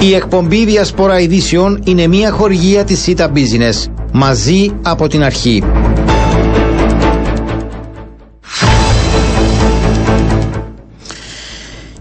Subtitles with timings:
[0.00, 3.90] Η εκπομπή Διασπορά Ειδήσεων είναι μια χορηγία της Cita Business.
[4.12, 5.62] Μαζί από την αρχή.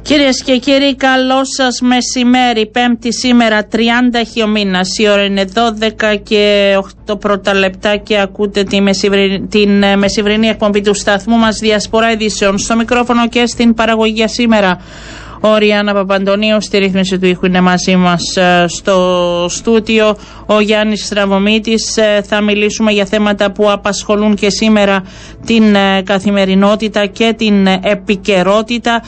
[0.01, 2.69] Κυρίες και κύριοι, καλό σας μεσημέρι.
[2.69, 3.77] Πέμπτη σήμερα, 30
[4.11, 4.97] έχει ο μήνας.
[4.97, 6.73] Η ώρα είναι 12 και
[7.07, 9.45] 8 πρώτα λεπτά και ακούτε τη μεσηβρι...
[9.49, 12.57] την ε, μεσημβρινή εκπομπή του σταθμού μας Διασπορά Ειδήσεων.
[12.57, 14.77] Στο μικρόφωνο και στην παραγωγή σήμερα
[15.39, 20.17] ο Ριάννα Παπαντονίου στη ρύθμιση του ήχου είναι μαζί μας ε, στο στούτιο.
[20.45, 25.03] Ο Γιάννης Στραβωμίτης ε, θα μιλήσουμε για θέματα που απασχολούν και σήμερα
[25.45, 29.03] την ε, καθημερινότητα και την επικαιρότητα.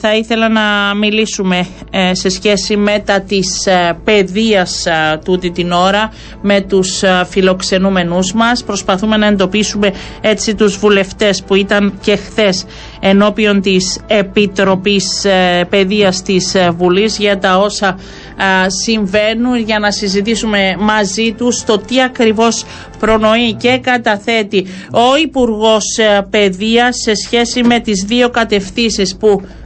[0.00, 1.66] Θα ήθελα να μιλήσουμε
[2.12, 3.68] σε σχέση με τα της
[4.04, 4.84] παιδείας
[5.24, 8.64] τούτη την ώρα με τους φιλοξενούμενους μας.
[8.64, 12.64] Προσπαθούμε να εντοπίσουμε έτσι τους βουλευτές που ήταν και χθες
[13.00, 17.98] ενώπιον της Επιτροπής ε, Παιδείας της ε, Βουλής για τα όσα
[18.36, 22.64] ε, συμβαίνουν για να συζητήσουμε μαζί τους το τι ακριβώς
[22.98, 25.84] προνοεί και καταθέτει ο Υπουργός
[26.30, 29.59] Παιδείας σε σχέση με τις δύο κατευθύνσεις που ε,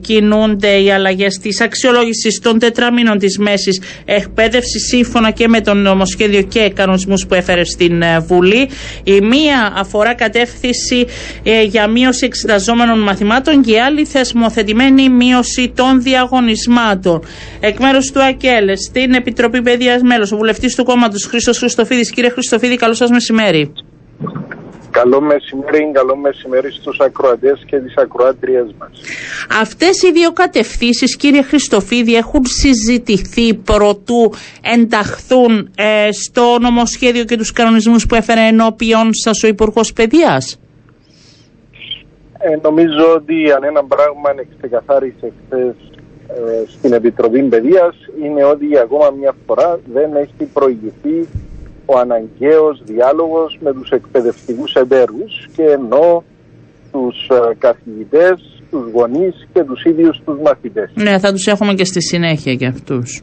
[0.00, 6.42] κινούνται οι αλλαγές της αξιολόγησης των τετραμήνων της μέσης εκπαίδευσης σύμφωνα και με τον νομοσχέδιο
[6.42, 8.68] και κανονισμούς που έφερε στην ε, Βουλή.
[9.04, 11.06] Η μία αφορά κατεύθυνση
[11.42, 17.22] ε, για μείωση εξεταζόμενων μαθημάτων και η άλλη θεσμοθετημένη μείωση των διαγωνισμάτων.
[17.60, 22.10] Εκ μέρους του ΑΚΕΛ, στην Επιτροπή Παιδείας Μέλος, ο βουλευτής του κόμματος Χρήστος Χριστοφίδης.
[22.10, 23.72] Κύριε Χριστοφίδη, καλό σας μεσημέρι.
[25.00, 28.90] Καλό μεσημέρι, καλό μεσημέρι στους ακροατές και τις ακροάτριες μας.
[29.60, 34.32] Αυτές οι δύο κατευθύνσεις, κύριε Χριστοφίδη, έχουν συζητηθεί προτού
[34.74, 40.58] ενταχθούν ε, στο νομοσχέδιο και τους κανονισμούς που έφερε ενώπιον σας ο υπουργός Παιδείας;
[42.38, 45.74] Ε, νομίζω ότι αν ένα πράγμα ξεκαθάρισε χθες
[46.28, 51.28] ε, στην Επιτροπή Παιδείας είναι ότι ακόμα μια φορά δεν έχει προηγηθεί
[51.86, 56.24] ο αναγκαίος διάλογος με τους εκπαιδευτικούς εταίρους και ενώ
[56.92, 60.90] τους ε, καθηγητές, τους γονείς και τους ίδιους τους μαθητές.
[60.94, 63.22] Ναι, θα τους έχουμε και στη συνέχεια και αυτούς.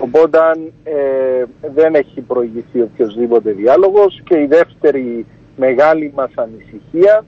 [0.00, 0.38] Οπότε
[0.82, 1.44] ε,
[1.74, 5.26] δεν έχει προηγηθεί οποιοδήποτε διάλογος και η δεύτερη
[5.56, 7.24] μεγάλη μας ανησυχία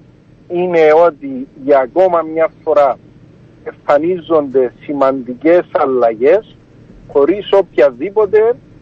[0.49, 2.99] είναι ότι για ακόμα μια φορά
[3.65, 6.57] εμφανίζονται σημαντικές αλλαγές
[7.09, 8.39] χωρίς οποιαδήποτε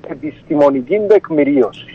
[0.09, 1.93] επιστημονική τεκμηρίωση.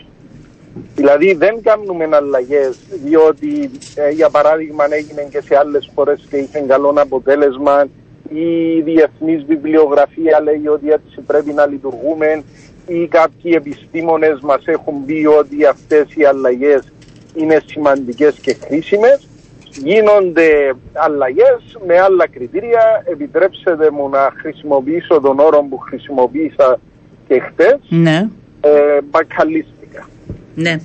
[0.94, 6.60] Δηλαδή δεν κάνουμε αλλαγές διότι ε, για παράδειγμα έγινε και σε άλλες φορές και είχε
[6.60, 7.84] καλό αποτέλεσμα.
[8.32, 12.42] Ή η διεθνής βιβλιογραφία λέει ότι έτσι πρέπει να λειτουργούμε.
[12.86, 16.92] Ή κάποιοι επιστήμονες μας έχουν πει ότι αυτές οι αλλαγές
[17.34, 19.28] είναι σημαντικές και χρήσιμες.
[19.70, 23.02] Γίνονται αλλαγές με άλλα κριτήρια.
[23.04, 26.80] Επιτρέψτε μου να χρησιμοποιήσω τον όρο που χρησιμοποίησα
[27.28, 27.78] και χτες.
[27.88, 28.28] Ναι.
[28.60, 28.70] Ε,
[29.10, 30.08] μπακαλίστηκα.
[30.54, 30.76] Ναι.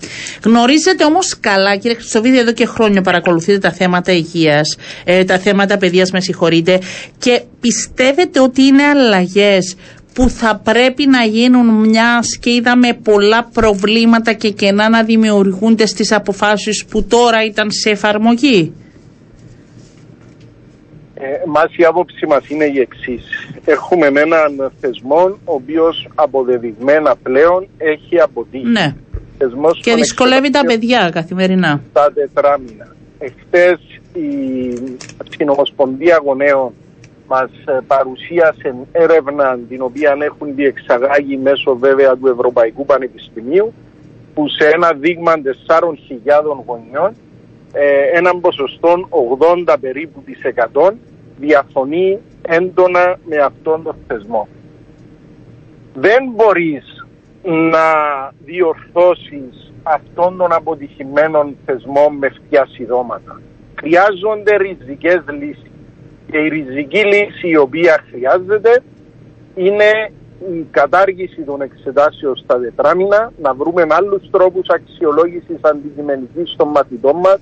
[0.45, 5.77] Γνωρίζετε όμως καλά, κύριε Χρυσοβίδη, εδώ και χρόνια παρακολουθείτε τα θέματα υγείας, ε, τα θέματα
[5.77, 6.79] παιδείας, με συγχωρείτε,
[7.17, 9.75] και πιστεύετε ότι είναι αλλαγές
[10.13, 16.11] που θα πρέπει να γίνουν μιας και είδαμε πολλά προβλήματα και κενά να δημιουργούνται στις
[16.11, 18.73] αποφάσεις που τώρα ήταν σε εφαρμογή;
[21.15, 23.42] Ε, μας η άποψη μας είναι η εξής.
[23.65, 28.67] Έχουμε έναν θεσμό ο οποίος αποδεδειγμένα πλέον έχει αποτύχει.
[28.67, 28.95] Ναι.
[29.37, 31.81] Θεσμός και δυσκολεύει τα παιδιά καθημερινά.
[31.93, 32.95] Τα τετράμινα.
[33.19, 33.79] Εχθές
[34.13, 34.97] η
[35.29, 36.73] Συνομοσπονδία Γονέων
[37.27, 43.73] μας ε, παρουσίασε έρευνα την οποία έχουν διεξαγάγει μέσω βέβαια του Ευρωπαϊκού Πανεπιστημίου
[44.33, 45.33] που σε ένα δείγμα
[45.67, 45.85] 4.000
[46.65, 47.15] γονιών
[47.73, 49.09] ε, έναν ποσοστό
[49.65, 50.39] 80 περίπου της
[50.73, 50.91] 100
[51.45, 54.47] διαφωνεί έντονα με αυτόν τον θεσμό.
[55.93, 57.05] Δεν μπορείς
[57.43, 57.87] να
[58.45, 63.41] διορθώσεις αυτόν τον αποτυχημένο θεσμό με φτιασιδώματα.
[63.79, 65.71] Χρειάζονται ριζικές λύσεις.
[66.31, 68.83] Και η ριζική λύση η οποία χρειάζεται
[69.55, 70.11] είναι
[70.51, 77.39] η κατάργηση των εξετάσεων στα τετράμινα, να βρούμε άλλους τρόπους αξιολόγησης αντικειμενικής των μαθητών μας,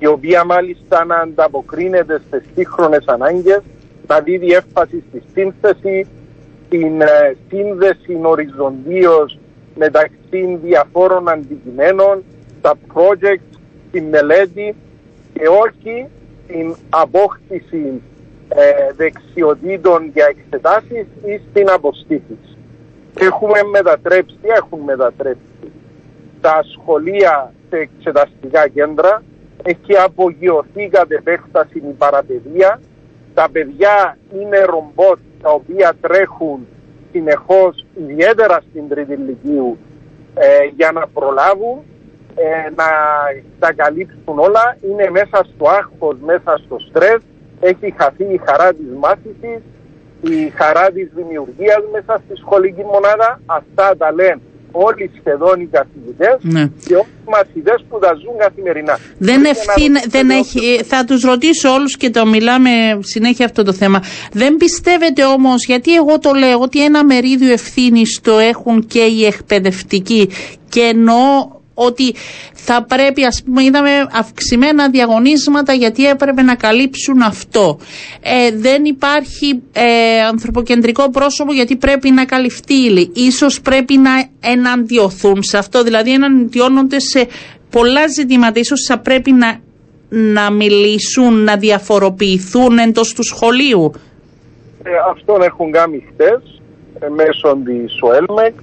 [0.00, 3.60] η οποία μάλιστα να ανταποκρίνεται στις σύγχρονες ανάγκες,
[4.06, 6.06] να δίδει έμφαση στη σύνθεση,
[6.68, 9.38] την ε, σύνδεση οριζοντίως
[9.74, 12.24] μεταξύ διαφόρων αντικειμένων,
[12.60, 13.58] τα project,
[13.92, 14.74] την μελέτη
[15.32, 16.06] και όχι
[16.46, 18.02] την απόκτηση
[18.48, 22.56] ε, δεξιοτήτων για εξετάσεις ή στην αποστήθηση.
[23.20, 25.72] Έχουμε μετατρέψει, έχουν μετατρέψει
[26.40, 29.22] τα σχολεία σε εξεταστικά κέντρα,
[29.62, 32.80] έχει απογειωθεί κατ' επέκταση η παραπαιδεία.
[33.34, 36.66] Τα παιδιά είναι ρομπότ τα οποία τρέχουν
[37.12, 39.78] συνεχώς, ιδιαίτερα στην τρίτη ηλικίου,
[40.34, 41.78] ε, για να προλάβουν
[42.34, 42.84] ε, να
[43.58, 44.76] τα καλύψουν όλα.
[44.90, 47.18] Είναι μέσα στο άγχος, μέσα στο στρες.
[47.60, 49.60] Έχει χαθεί η χαρά της μάθησης,
[50.20, 53.40] η χαρά της δημιουργίας μέσα στη σχολική μονάδα.
[53.46, 54.40] Αυτά τα λένε
[54.72, 56.64] όλοι σχεδόν οι καθηγητές ναι.
[56.86, 58.98] και όλοι οι μαθητές που τα ζουν καθημερινά.
[59.18, 62.70] Δεν, ευθύν, δεν έχει, θα τους ρωτήσω όλους και το μιλάμε
[63.00, 64.02] συνέχεια αυτό το θέμα.
[64.32, 69.24] Δεν πιστεύετε όμως, γιατί εγώ το λέω, ότι ένα μερίδιο ευθύνης το έχουν και οι
[69.24, 70.30] εκπαιδευτικοί
[70.68, 72.14] και εννοώ ότι
[72.52, 77.78] θα πρέπει, ας πούμε, είδαμε αυξημένα διαγωνίσματα γιατί έπρεπε να καλύψουν αυτό.
[78.20, 83.10] Ε, δεν υπάρχει ε, ανθρωποκεντρικό πρόσωπο γιατί πρέπει να καλυφθεί ύλη.
[83.14, 84.10] Ίσως πρέπει να
[84.40, 87.26] εναντιωθούν σε αυτό, δηλαδή εναντιώνονται σε
[87.70, 88.58] πολλά ζητήματα.
[88.60, 89.60] Ίσως θα πρέπει να,
[90.08, 93.92] να μιλήσουν, να διαφοροποιηθούν εντός του σχολείου.
[94.82, 96.60] Ε, αυτόν έχουν κάνει χτες
[97.00, 98.54] ε, μέσω της ΟΕΛΜΕΚ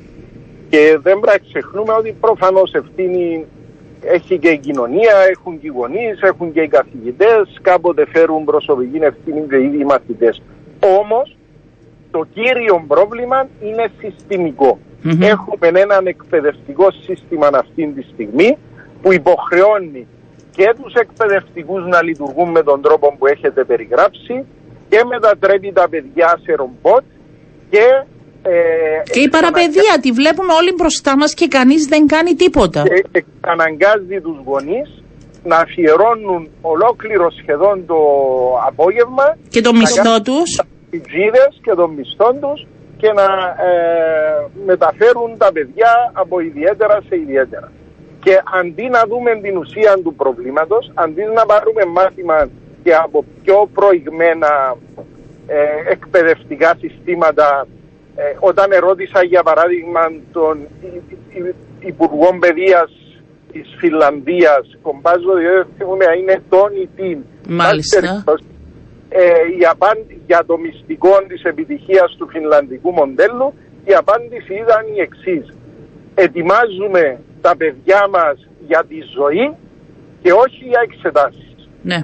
[0.69, 3.46] και δεν πρέπει να ξεχνούμε ότι προφανώς ευθύνη
[4.02, 8.98] έχει και η κοινωνία, έχουν και οι γονείς, έχουν και οι καθηγητές, κάποτε φέρουν προσωπική
[8.98, 10.42] ευθύνη και οι ίδιοι μαθητές.
[11.00, 11.38] Όμως
[12.12, 13.92] το κύριο πρόβλημα είναι
[15.19, 18.58] Έχουμε έναν εκπαιδευτικό σύστημα αυτή τη στιγμή
[19.02, 20.08] που υποχρεώνει
[20.52, 24.46] και τους εκπαιδευτικούς να λειτουργούν με τον τρόπο που έχετε περιγράψει
[24.90, 27.04] και μετατρέπει τα παιδιά σε ρομπότ
[27.70, 28.04] και
[28.50, 32.84] ε, και η παραπαιδεία τη βλέπουμε όλοι μπροστά μας και κανείς δεν κάνει τίποτα.
[32.84, 35.04] Και αναγκάζει τους γονείς
[35.44, 38.00] να αφιερώνουν ολόκληρο σχεδόν το
[38.68, 40.50] απόγευμα και το μισθό τους
[41.62, 42.68] και το μισθό τους
[42.98, 43.28] και να
[43.70, 47.72] ε, μεταφέρουν τα παιδιά από ιδιαίτερα σε ιδιαίτερα.
[48.24, 52.50] Και αντί να δούμε την ουσία του προβλήματος, αντί να πάρουμε μάθημα
[52.84, 54.76] και από πιο προηγμένα
[55.48, 57.68] ε, εκπαιδευτικά συστήματα
[58.19, 60.68] ε, όταν ερώτησα για παράδειγμα τον
[61.80, 62.92] Υπουργό Παιδείας
[63.52, 67.18] της Φιλανδίας, κομπάζω διότι θυμούμαι είναι τον ή την.
[67.50, 68.24] Μάλιστα.
[69.10, 69.22] Ε,
[69.60, 73.54] η απάντη, για το μυστικό της επιτυχίας του φινλανδικού μοντέλου
[73.86, 75.46] η απάντηση ήταν η εξής.
[76.16, 79.56] Ετοιμάζουμε τα παιδιά μας για τη ζωή
[80.22, 81.70] και όχι για εξετάσεις.
[81.81, 82.00] Ναι.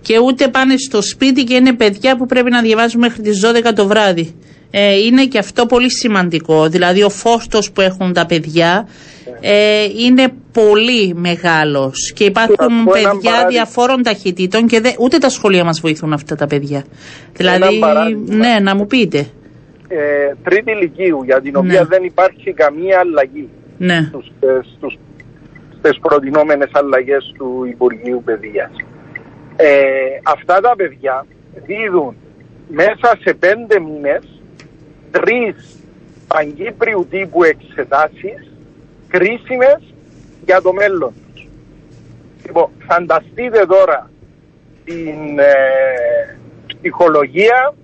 [0.00, 3.72] Και ούτε πάνε στο σπίτι και είναι παιδιά που πρέπει να διαβάζουν μέχρι τις 12
[3.74, 4.34] το βράδυ
[4.76, 6.68] ε, είναι και αυτό πολύ σημαντικό.
[6.68, 8.88] Δηλαδή ο φόρτος που έχουν τα παιδιά
[9.40, 15.80] ε, είναι πολύ μεγάλος και υπάρχουν παιδιά διαφόρων ταχυτήτων και δε, ούτε τα σχολεία μας
[15.80, 16.84] βοηθούν αυτά τα παιδιά.
[17.32, 17.80] Δηλαδή,
[18.26, 19.26] ναι, να μου πείτε.
[19.88, 19.98] Ε,
[20.42, 21.86] τρίτη ηλικίου για την οποία ναι.
[21.86, 23.48] δεν υπάρχει καμία αλλαγή
[23.78, 24.08] ναι.
[24.08, 24.98] στους, ε, στους,
[25.78, 28.70] στις προτινόμενες αλλαγές του Υπουργείου Παιδείας.
[29.56, 29.68] Ε,
[30.22, 31.26] αυτά τα παιδιά
[31.66, 32.16] δίδουν
[32.68, 34.33] μέσα σε πέντε μήνες
[35.20, 35.78] τρεις
[36.26, 38.52] παγκύπριου τύπου εξετάσεις
[39.08, 39.94] κρίσιμες
[40.44, 41.46] για το μέλλον τους.
[42.46, 44.10] Λοιπόν, φανταστείτε τώρα
[44.84, 47.74] την ε, ψυχολογία,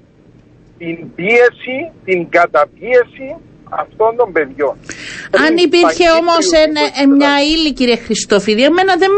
[0.78, 3.36] την πίεση, την καταπίεση
[3.70, 4.74] αυτών των παιδιών.
[5.46, 6.46] Αν υπήρχε όμως
[7.16, 9.10] μια ύλη, κύριε Χριστόφιδη, εμένα δεν,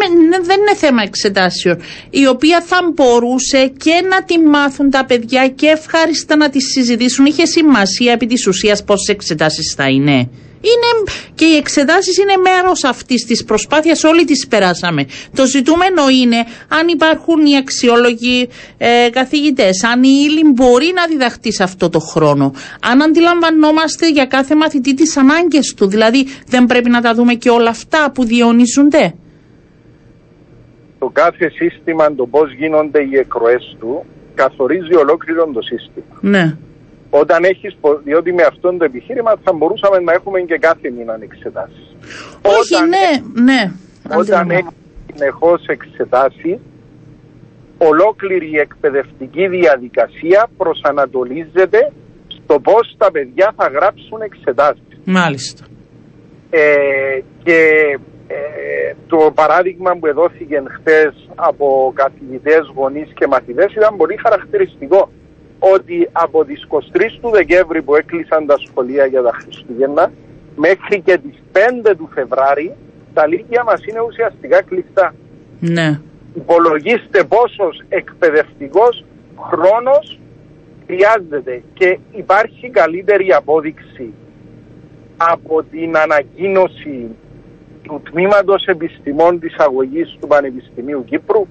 [0.43, 1.77] δεν είναι θέμα εξετάσεων,
[2.11, 7.27] η οποία θα μπορούσε και να τη μάθουν τα παιδιά και ευχάριστα να τη συζητήσουν.
[7.27, 10.29] Είχε σημασία επί της ουσίας πόσες εξετάσεις θα είναι.
[10.71, 15.07] Είναι, και οι εξετάσεις είναι μέρος αυτής της προσπάθειας, όλοι τις περάσαμε.
[15.35, 16.37] Το ζητούμενο είναι
[16.69, 21.99] αν υπάρχουν οι αξιόλογοι ε, καθηγητές, αν η ύλη μπορεί να διδαχτεί σε αυτό το
[21.99, 22.53] χρόνο,
[22.83, 27.51] αν αντιλαμβανόμαστε για κάθε μαθητή τις ανάγκες του, δηλαδή δεν πρέπει να τα δούμε και
[27.51, 29.15] όλα αυτά που διονύζονται.
[30.99, 34.05] Το κάθε σύστημα, το πώς γίνονται οι εκροές του,
[34.35, 36.19] καθορίζει ολόκληρο το σύστημα.
[36.21, 36.57] Ναι.
[37.15, 41.83] Όταν έχεις, διότι με αυτό το επιχείρημα θα μπορούσαμε να έχουμε και κάθε μήνα εξετάσει.
[42.43, 43.73] Όχι, όταν, ναι, ναι.
[44.17, 44.77] Όταν έχεις
[45.15, 46.61] συνεχώς εξετάσει,
[47.79, 51.93] ολόκληρη η εκπαιδευτική διαδικασία προσανατολίζεται
[52.27, 55.01] στο πώς τα παιδιά θα γράψουν εξετάσεις.
[55.05, 55.65] Μάλιστα.
[56.51, 57.59] Ε, και
[58.27, 65.11] ε, το παράδειγμα που εδόθηκε χθες από καθηγητές, γονείς και μαθητές ήταν πολύ χαρακτηριστικό
[65.75, 66.79] ότι από τις 23
[67.21, 70.13] του Δεκέμβρη που έκλεισαν τα σχολεία για τα Χριστούγεννα
[70.57, 72.75] μέχρι και τις 5 του Φεβράρι
[73.15, 75.15] τα λύκεια μας είναι ουσιαστικά κλειστά.
[75.61, 76.01] Ναι.
[76.35, 79.05] Υπολογίστε πόσος εκπαιδευτικός
[79.51, 80.19] χρόνος
[80.87, 84.13] χρειάζεται και υπάρχει καλύτερη απόδειξη
[85.17, 87.09] από την ανακοίνωση
[87.83, 91.47] του Τμήματος Επιστημών της Αγωγής του Πανεπιστημίου Κύπρου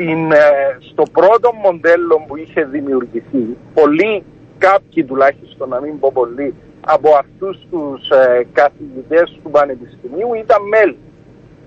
[0.00, 4.24] στην, ε, στο πρώτο μοντέλο που είχε δημιουργηθεί, πολύ
[4.58, 10.98] κάποιοι τουλάχιστον, να μην πω πολλοί, από αυτούς τους ε, καθηγητές του Πανεπιστημίου ήταν μέλη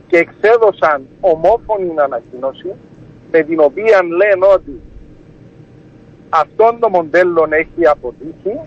[0.08, 2.72] και εξέδωσαν ομόφωνη ανακοίνωση
[3.32, 4.82] με την οποία λένε ότι
[6.30, 8.60] αυτό το μοντέλο έχει αποτύχει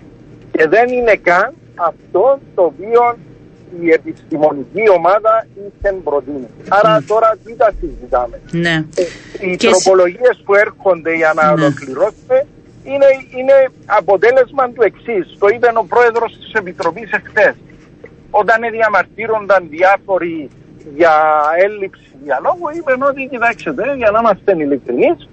[0.51, 3.17] και δεν είναι καν αυτό το οποίο
[3.81, 6.47] η επιστημονική ομάδα είχε προτείνει.
[6.69, 8.41] Άρα τώρα τι τα συζητάμε.
[8.51, 8.85] Ναι.
[8.95, 9.03] Ε,
[9.39, 11.51] οι και τροπολογίες που έρχονται για να ναι.
[11.51, 12.45] ολοκληρώσουμε
[12.83, 13.55] είναι, είναι
[13.85, 15.35] αποτέλεσμα του εξής.
[15.39, 17.55] Το είπε ο πρόεδρος της Επιτροπής εχθές.
[18.29, 20.49] Όταν διαμαρτύρονταν διάφοροι
[20.95, 21.13] για
[21.57, 25.29] έλλειψη διαλόγου, είπε ότι κοιτάξτε, για να είμαστε ειλικρινείς,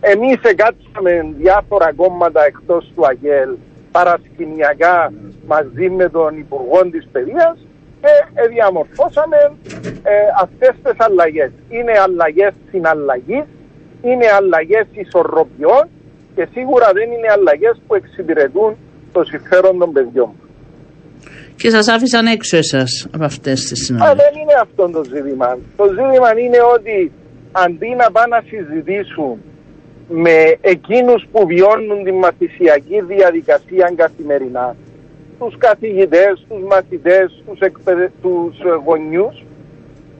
[0.00, 3.50] εμείς εγκάτσαμε διάφορα κόμματα εκτός του ΑΓΕΛ
[3.96, 5.12] παρασκηνιακά
[5.52, 7.56] μαζί με τον Υπουργό της Παιδείας
[8.00, 8.12] και
[8.54, 9.38] διαμορφώσαμε
[10.12, 11.50] ε, αυτές τις αλλαγές.
[11.68, 13.46] Είναι αλλαγές συναλλαγής,
[14.08, 15.84] είναι αλλαγές ισορροπιών
[16.34, 18.70] και σίγουρα δεν είναι αλλαγές που εξυπηρετούν
[19.12, 20.32] το συμφέρον των παιδιών.
[21.60, 24.22] Και σας άφησαν έξω εσάς από αυτές τις συναλλαγές.
[24.24, 25.58] δεν είναι αυτό το ζήτημα.
[25.76, 27.12] Το ζήτημα είναι ότι
[27.64, 29.34] αντί να πάνε να συζητήσουν
[30.08, 34.76] με εκείνους που βιώνουν τη μαθησιακή διαδικασία καθημερινά,
[35.38, 38.12] τους καθηγητές, τους μαθητές, τους, εκπαιδε...
[38.22, 39.44] τους γονιούς,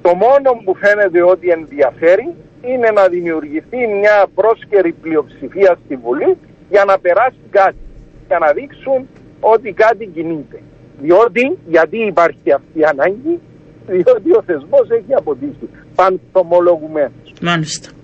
[0.03, 6.37] το μόνο που φαίνεται ότι ενδιαφέρει είναι να δημιουργηθεί μια πρόσκαιρη πλειοψηφία στη Βουλή
[6.71, 7.83] για να περάσει κάτι,
[8.27, 9.09] για να δείξουν
[9.41, 10.61] ότι κάτι κινείται.
[11.01, 13.41] Διότι, γιατί υπάρχει αυτή η ανάγκη,
[13.87, 15.69] διότι ο θεσμός έχει αποτύχει.
[15.95, 17.33] Πανθομολογουμένος.
[17.43, 17.96] Μάλιστα.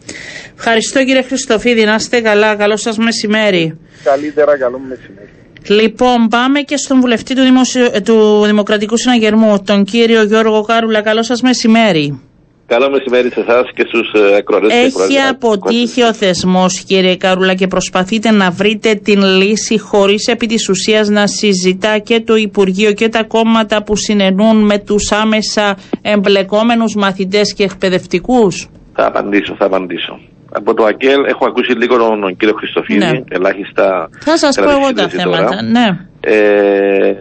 [0.57, 2.57] Ευχαριστώ κύριε Χριστοφίδη, να είστε καλά.
[2.57, 3.79] Καλό σας μεσημέρι.
[4.05, 5.29] Καλύτερα, καλό μεσημέρι.
[5.69, 7.91] Λοιπόν, πάμε και στον βουλευτή του, Δημοσιο...
[8.05, 11.03] του Δημοκρατικού Συναγερμού, τον κύριο Γιώργο Κάρουλα.
[11.03, 12.21] Καλό σας μεσημέρι.
[12.67, 14.71] Καλό μεσημέρι σε εσάς και στους ε, ακροατές.
[14.71, 20.69] Έχει αποτύχει ο θεσμός, κύριε Καρούλα, και προσπαθείτε να βρείτε την λύση χωρίς επί της
[20.69, 26.95] ουσίας να συζητά και το Υπουργείο και τα κόμματα που συνενούν με τους άμεσα εμπλεκόμενους
[26.95, 30.21] μαθητές και εκπαιδευτικούς; Θα απαντήσω, θα απαντήσω.
[30.53, 33.21] Από το ΑΚΕΛ έχω ακούσει λίγο τον κύριο Χριστοφίδη, ναι.
[33.29, 34.09] ελάχιστα.
[34.19, 35.99] Θα σας πω εγώ τα θέματα, ναι.
[36.21, 37.15] Ε,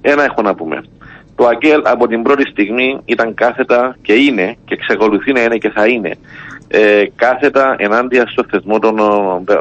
[0.00, 0.82] ένα έχω να πούμε.
[1.34, 5.70] Το ΑΚΕΛ από την πρώτη στιγμή ήταν κάθετα και είναι και εξακολουθεί να είναι και
[5.70, 6.10] θα είναι
[6.68, 8.96] ε, κάθετα ενάντια στο θεσμό των,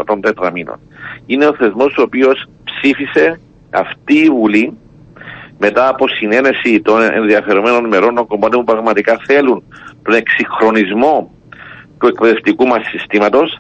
[0.06, 0.80] των τετραμήνων.
[1.26, 4.78] Είναι ο θεσμός ο οποίος ψήφισε αυτή η Βουλή
[5.58, 9.64] μετά από συνένεση των ενδιαφερομένων μερών των κομμάτων που πραγματικά θέλουν
[10.04, 11.32] τον εξυγχρονισμό
[12.04, 13.60] του εκπαιδευτικού μας συστήματος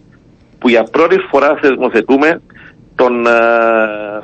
[0.59, 2.41] που για πρώτη φορά θεσμοθετούμε
[2.95, 3.31] τον ε,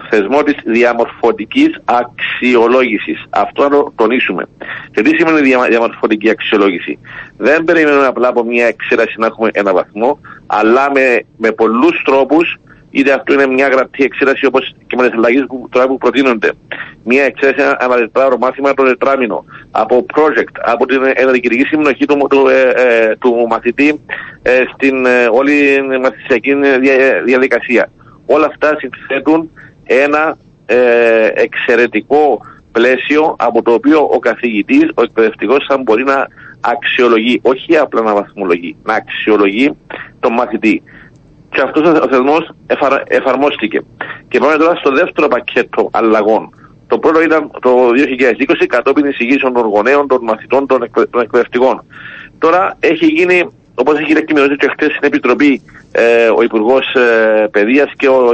[0.09, 3.25] θεσμό της διαμορφωτικής αξιολόγησης.
[3.29, 4.43] Αυτό να το τονίσουμε.
[4.91, 6.99] Και τι σημαίνει δια, διαμορφωτική αξιολόγηση;
[7.37, 12.57] Δεν περιμένουμε απλά από μια εξαίρεση να έχουμε ένα βαθμό, αλλά με, με πολλούς τρόπους
[12.91, 16.51] είτε αυτό είναι μια γραπτή εξαίρεση όπως και με τις αλλαγές που τώρα που προτείνονται.
[17.03, 19.45] Μια εξαίρεση ανατετράωρο μάθημα το τετράμινο.
[19.71, 24.01] Από project, από την ενεργητική συμμετοχή του, του, ε, ε, του μαθητή
[24.41, 26.55] ε, στην ε, όλη μαθησιακή
[27.25, 27.91] διαδικασία.
[28.25, 29.51] Όλα αυτά συνθέτουν
[29.83, 32.41] ένα ε, εξαιρετικό
[32.71, 36.27] πλαίσιο από το οποίο ο καθηγητής, ο εκπαιδευτικός θα μπορεί να
[36.61, 39.77] αξιολογεί, όχι απλά να βαθμολογεί, να αξιολογεί
[40.19, 40.83] τον μαθητή.
[41.49, 42.49] Και αυτός ο θεσμός
[43.07, 43.81] εφαρμόστηκε.
[44.27, 46.49] Και πάμε τώρα στο δεύτερο πακέτο αλλαγών.
[46.87, 50.83] Το πρώτο ήταν το 2020 κατόπιν εισηγήσεων των γονέων, των μαθητών, των,
[51.21, 51.83] εκπαιδευτικών.
[52.39, 57.91] Τώρα έχει γίνει Όπως έχει εκκοινωνήσει και χθες στην Επιτροπή ε, ο Υπουργός ε, Παιδείας
[57.97, 58.33] και ο,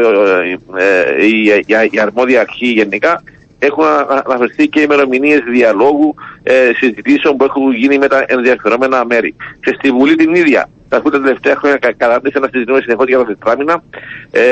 [0.78, 3.24] ε, η, η, αρμόδια αρχή γενικά,
[3.60, 3.84] έχουν
[4.26, 9.36] αναφερθεί και ημερομηνίες διαλόγου, ε, συζητήσεων που έχουν γίνει με τα ενδιαφερόμενα μέρη.
[9.60, 13.84] Και στη Βουλή την ίδια, τα τελευταία χρόνια κατάρτισε να συζητούμε συνεχώ για τα τετράμινα.
[14.32, 14.44] Ε,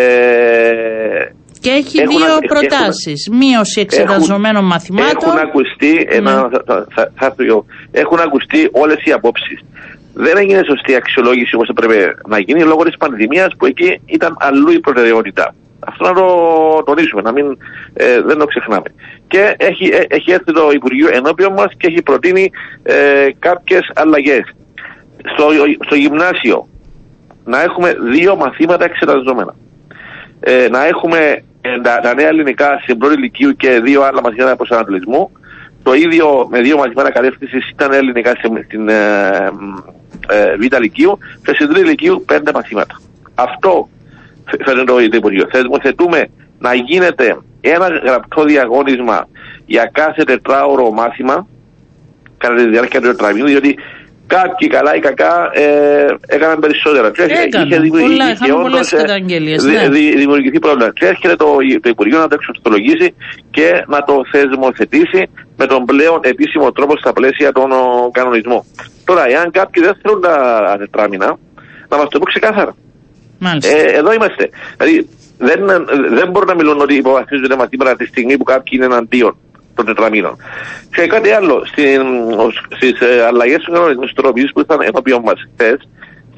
[1.59, 3.29] και έχει έχουν, δύο προτάσεις.
[3.31, 5.29] Μείωση εξεταζομένων έχουν, μαθημάτων.
[5.29, 6.31] Έχουν ακουστεί, ναι.
[6.31, 7.35] θα, θα, θα,
[7.91, 9.59] έχουν ακουστεί όλες οι απόψεις
[10.13, 14.71] δεν έγινε σωστή αξιολόγηση όπως έπρεπε να γίνει λόγω της πανδημίας που εκεί ήταν αλλού
[14.71, 15.55] η προτεραιότητα.
[15.87, 17.57] Αυτό να το τονίσουμε, να μην,
[17.93, 18.93] ε, δεν το ξεχνάμε.
[19.27, 22.51] Και έχει, ε, έχει έρθει το Υπουργείο ενώπιον μας και έχει προτείνει
[22.83, 24.43] ε, κάποιες αλλαγές.
[25.33, 25.47] Στο,
[25.85, 26.67] στο γυμνάσιο
[27.45, 29.55] να έχουμε δύο μαθήματα εξεταζόμενα.
[30.39, 34.55] Ε, να έχουμε ε, τα, τα, νέα ελληνικά στην πρώτη ηλικίου και δύο άλλα μαθήματα
[34.55, 35.31] προσανατολισμού.
[35.83, 39.51] Το ίδιο με δύο μαθήματα κατεύθυνσης ήταν ελληνικά στην, ε,
[40.27, 42.99] ε, Β' Λυκείου και στην Τρίτη Λυκείου πέντε μαθήματα.
[43.35, 43.89] Αυτό
[44.65, 45.47] φαίνεται το Υπουργείο.
[45.51, 46.27] Θεσμοθετούμε
[46.59, 49.27] να γίνεται ένα γραπτό διαγώνισμα
[49.65, 51.47] για κάθε τετράωρο μάθημα
[52.37, 53.75] κατά τη διάρκεια του τετραμήνου, διότι
[54.27, 57.11] Κάποιοι καλά ή κακά ε, έκαναν περισσότερα.
[57.11, 57.67] Και Έκαναν.
[57.67, 59.89] είχε δημιουργηθεί- Πολλά, είχε είχαμε όντως, πολλές ε, καταγγελίες, δη- ναι.
[59.89, 60.91] δη- δημιουργηθεί πρόβλημα.
[60.93, 61.45] Και έρχεται το,
[61.81, 63.13] το Υπουργείο να το εξορθολογήσει
[63.51, 68.61] και να το θεσμοθετήσει με τον πλέον επίσημο τρόπο στα πλαίσια των ο, κανονισμών.
[69.05, 71.37] Τώρα, εάν κάποιοι δεν θέλουν τα τετράμινα,
[71.89, 72.75] να μας το πω ξεκάθαρα.
[73.43, 73.77] Μάλιστα.
[73.77, 74.49] Ε, εδώ είμαστε.
[74.77, 75.59] Δηλαδή, δεν,
[76.09, 79.37] δεν μπορούν να μιλούν ότι υποβαθμίζονται μαθήματα τη στιγμή που κάποιοι είναι εναντίον
[79.75, 80.37] των τετραμήνων.
[80.95, 81.63] Και κάτι άλλο,
[82.75, 85.77] στις ε, αλλαγές του κανονισμούς τη τροπή που ήρθαν ενώπιον μας χθες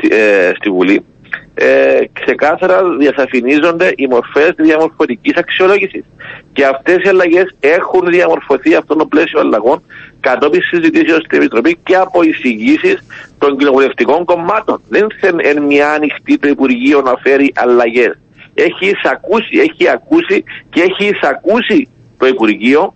[0.09, 1.05] ε, στη Βουλή,
[1.53, 6.03] ε, ξεκάθαρα διασαφηνίζονται οι μορφές τη διαμορφωτικής αξιολόγησης.
[6.53, 9.83] Και αυτές οι αλλαγές έχουν διαμορφωθεί αυτό το πλαίσιο αλλαγών
[10.27, 12.98] κατόπιν συζητήσεων στην Επιτροπή και από εισηγήσεις
[13.38, 14.82] των κοινοβουλευτικών κομμάτων.
[14.89, 18.13] Δεν θέλει εν μια ανοιχτή το Υπουργείο να φέρει αλλαγές.
[18.53, 22.94] Έχει εισακούσει, έχει ακούσει και έχει εισακούσει το Υπουργείο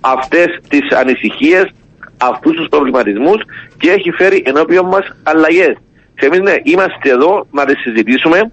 [0.00, 1.66] αυτές τις ανησυχίες,
[2.16, 3.42] αυτούς τους προβληματισμούς
[3.78, 5.74] και έχει φέρει ενώπιον μας αλλαγές.
[6.14, 8.50] Και εμείς ναι, είμαστε εδώ να τις συζητήσουμε,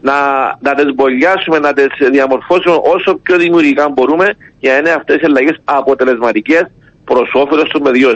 [0.00, 0.14] να,
[0.60, 4.26] να τις μπολιάσουμε, να τις διαμορφώσουμε όσο πιο δημιουργικά μπορούμε
[4.58, 6.64] για να είναι αυτές οι αλλαγές αποτελεσματικές
[7.04, 8.14] προς όφελος των παιδιών.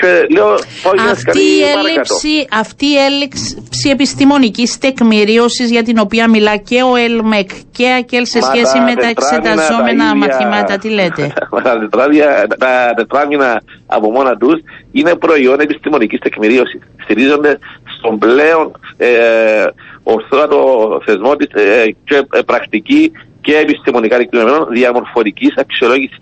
[0.00, 0.46] Και λέω,
[0.82, 1.88] πάω για να Αυτή σκαλεί η, παρακάτω.
[1.88, 8.26] έλλειψη, αυτή η έλλειψη επιστημονικής τεκμηρίωσης για την οποία μιλά και ο ΕΛΜΕΚ και ΑΚΕΛ
[8.26, 11.32] σε Μα σχέση με τα τετράμινα εξεταζόμενα τα ίδια- μαθήματα, τι λέτε;
[11.66, 14.60] τα, τετράδια, τα τετράμινα από μόνα τους
[14.92, 16.80] είναι προϊόν επιστημονικής τεκμηρίωσης.
[17.04, 17.58] Στηρίζονται
[17.98, 19.08] στον πλέον ε,
[20.02, 20.58] ορθότατο
[21.04, 26.18] θεσμό της, ε, και ε, πρακτική και επιστημονικά δικαιωμένων διαμορφωτικής αξιολόγησης.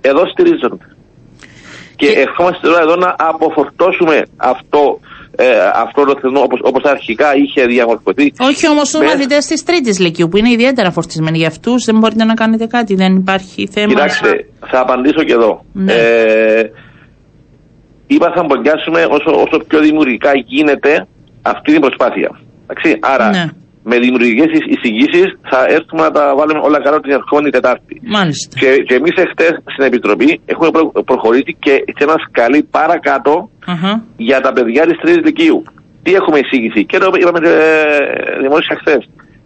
[0.00, 0.86] Εδώ στηρίζονται.
[1.98, 5.00] Και, Και- ευχόμαστε τώρα εδώ να αποφορτώσουμε αυτό,
[5.36, 9.64] ε, αυτό το θεσμό όπως, όπως αρχικά είχε διαμορφωθεί Όχι όμως στου με- μαθητέ της
[9.64, 11.38] Τρίτης Λυκειού που είναι ιδιαίτερα φορτισμένοι.
[11.38, 13.88] Για αυτούς δεν μπορείτε να κάνετε κάτι, δεν υπάρχει θέμα.
[13.88, 15.64] Κοιτάξτε, θα απαντήσω και εδώ.
[15.72, 15.92] Ναι.
[15.92, 16.70] Ε,
[18.06, 21.06] είπα θα μπολιάσουμε όσο, όσο πιο δημιουργικά γίνεται
[21.42, 22.40] αυτή την προσπάθεια.
[22.66, 23.44] Εντάξει, άρα Ναι.
[23.90, 27.94] Με δημιουργικές εισηγήσεις θα έρθουμε να τα βάλουμε όλα καλά την ερχόμενη Τετάρτη.
[28.16, 28.58] Μάλιστα.
[28.60, 33.92] Και, και εμείς εχθές στην Επιτροπή έχουμε προ- προχωρήσει και σε ένα σκαλί παρακάτω Αχα.
[34.16, 35.62] για τα παιδιά της Τρίτης Λυκείου.
[36.02, 37.54] Τι έχουμε εισήγηση, και το είπαμε ε,
[38.42, 39.02] δημόσια χθες.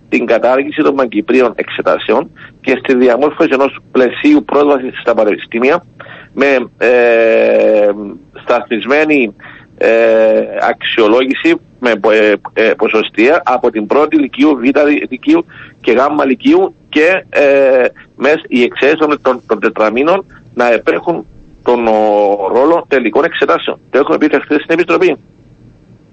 [0.09, 5.85] Την κατάργηση των μαγκυπρίων εξετάσεων και στη διαμόρφωση ενός πλαισίου πρόσβασης στα πανεπιστήμια
[6.35, 6.47] με
[6.79, 7.89] ε,
[8.43, 9.35] σταθμισμένη
[9.79, 9.89] ε,
[10.71, 15.45] αξιολόγηση με ε, ε, ποσοστία από την πρώτη λυκείου, β' λυκείου
[15.81, 17.85] και γ' λυκείου και ε,
[18.17, 21.27] μες οι εξαίρεσεις των, των, των τετραμήνων να επέχουν
[21.63, 21.93] τον ο,
[22.53, 23.79] ρόλο τελικών εξετάσεων.
[23.91, 25.17] Το έχουμε πει και χθες στην Επιτροπή.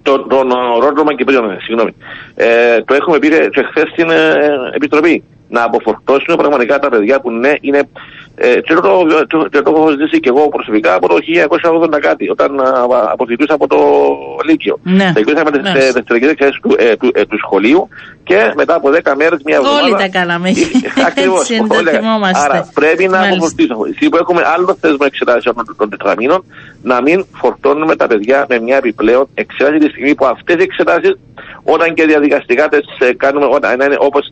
[0.02, 1.96] Τον, τον ο, ρόλο των Μαγκυπρίων, ε, συγγνώμη.
[2.36, 4.34] Ε, το έχουμε πει και χθες στην ε,
[4.76, 5.24] Επιτροπή.
[5.50, 7.90] Να αποφορτώσουμε πραγματικά τα παιδιά που ναι, είναι.
[8.42, 8.82] Ε, και, το,
[9.28, 11.16] το, και το έχω ζήσει και εγώ προσωπικά από το
[11.94, 12.66] 1980 κάτι, όταν α,
[13.12, 13.78] αποφυτούσα από το
[14.48, 14.80] Λύκειο.
[14.84, 15.12] Ναι.
[15.14, 15.92] Τελειώσαμε τι Μάλιστα.
[15.92, 17.88] δευτερικέ εξαιρέσει του, ε, του, ε, του σχολείου
[18.24, 19.84] και μετά από 10 μέρες, μια εβδομάδα.
[19.84, 20.50] Όλοι τα κάναμε.
[21.10, 21.40] Ακριβώ.
[21.40, 22.40] Έτσι είναι, το θυμόμαστε.
[22.40, 23.36] Άρα πρέπει να Μάλιστα.
[23.36, 23.90] αποφορτήσουμε.
[23.90, 26.44] Εσύ που έχουμε άλλο θέσμα εξετάσεων των, των τετραμήνων,
[26.82, 31.14] να μην φορτώνουμε τα παιδιά με μια επιπλέον εξέταση τη στιγμή που αυτές οι εξετάσεις,
[31.64, 34.30] όταν και διαδικαστικά τι κάνουμε, όταν να είναι όπως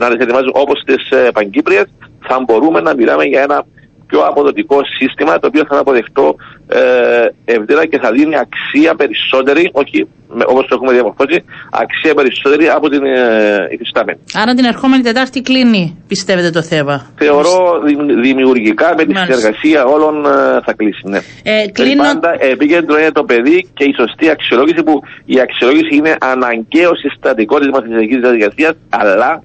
[0.00, 1.86] να τις ετοιμάζουμε όπως τις ε, Παγκύπριες,
[2.28, 3.64] θα μπορούμε να μιλάμε για ένα
[4.06, 6.36] πιο αποδοτικό σύστημα το οποίο θα είναι αποδεκτό
[6.68, 12.68] ε, ευρύτερα και θα δίνει αξία περισσότερη, όχι με, όπως το έχουμε διαμορφώσει, αξία περισσότερη
[12.68, 14.18] από την ε, υφιστάμενη.
[14.34, 17.06] Άρα την ερχόμενη Τετάρτη κλείνει, πιστεύετε το θέμα.
[17.18, 19.34] Θεωρώ δημ- δημιουργικά με τη Μάλιστα.
[19.34, 20.28] συνεργασία όλων ε,
[20.64, 21.02] θα κλείσει.
[21.04, 21.18] Ναι.
[21.42, 22.02] Ε, Και κλείνω...
[22.02, 27.58] Πάντα επίκεντρο είναι το παιδί και η σωστή αξιολόγηση που η αξιολόγηση είναι αναγκαίο συστατικό
[27.58, 29.42] της μαθηματική διαδικασίας αλλά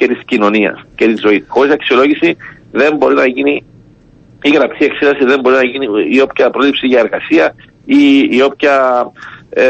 [0.00, 1.44] και της κοινωνίας και της ζωής.
[1.48, 2.36] Χωρίς αξιολόγηση
[2.72, 3.64] δεν μπορεί να γίνει
[4.42, 5.86] η γραπτή εξέταση, δεν μπορεί να γίνει
[6.16, 8.76] η όποια πρόληψη για εργασία ή η όποια
[9.50, 9.62] ε,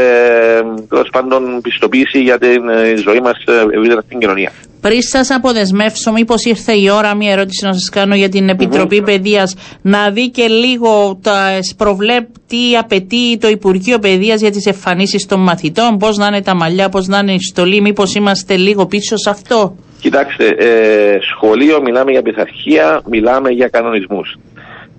[0.88, 3.37] τέλος πάντων πιστοποίηση για την ε, ζωή μας
[3.75, 4.53] ευρύτερα στην κοινωνία.
[4.81, 9.03] Πριν σας αποδεσμεύσω, μήπως ήρθε η ώρα μια ερώτηση να σας κάνω για την Επιτροπή
[9.03, 15.27] Παιδείας να δει και λίγο τας προβλέπ, τι απαιτεί το Υπουργείο Παιδείας για τις εμφανίσεις
[15.27, 18.87] των μαθητών, πώς να είναι τα μαλλιά, πώς να είναι η στολή, μήπως είμαστε λίγο
[18.87, 24.36] πίσω σε αυτό; Κοιτάξτε, ε, σχολείο μιλάμε για πειθαρχία, μιλάμε για κανονισμούς.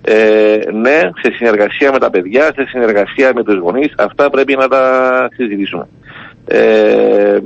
[0.04, 4.68] Ε, ναι, σε συνεργασία με τα παιδιά, σε συνεργασία με τους γονείς, αυτά πρέπει να
[4.68, 4.82] τα
[5.36, 5.88] συζητήσουμε.
[6.46, 7.38] Ε,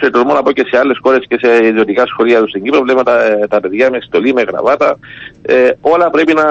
[0.00, 2.80] και τολμώ να πω και σε άλλες χώρες και σε ιδιωτικά σχολεία του στην Κύπρο,
[2.80, 4.98] βλέπουμε τα, τα παιδιά με στολή, με γραβάτα,
[5.42, 6.44] ε, όλα πρέπει να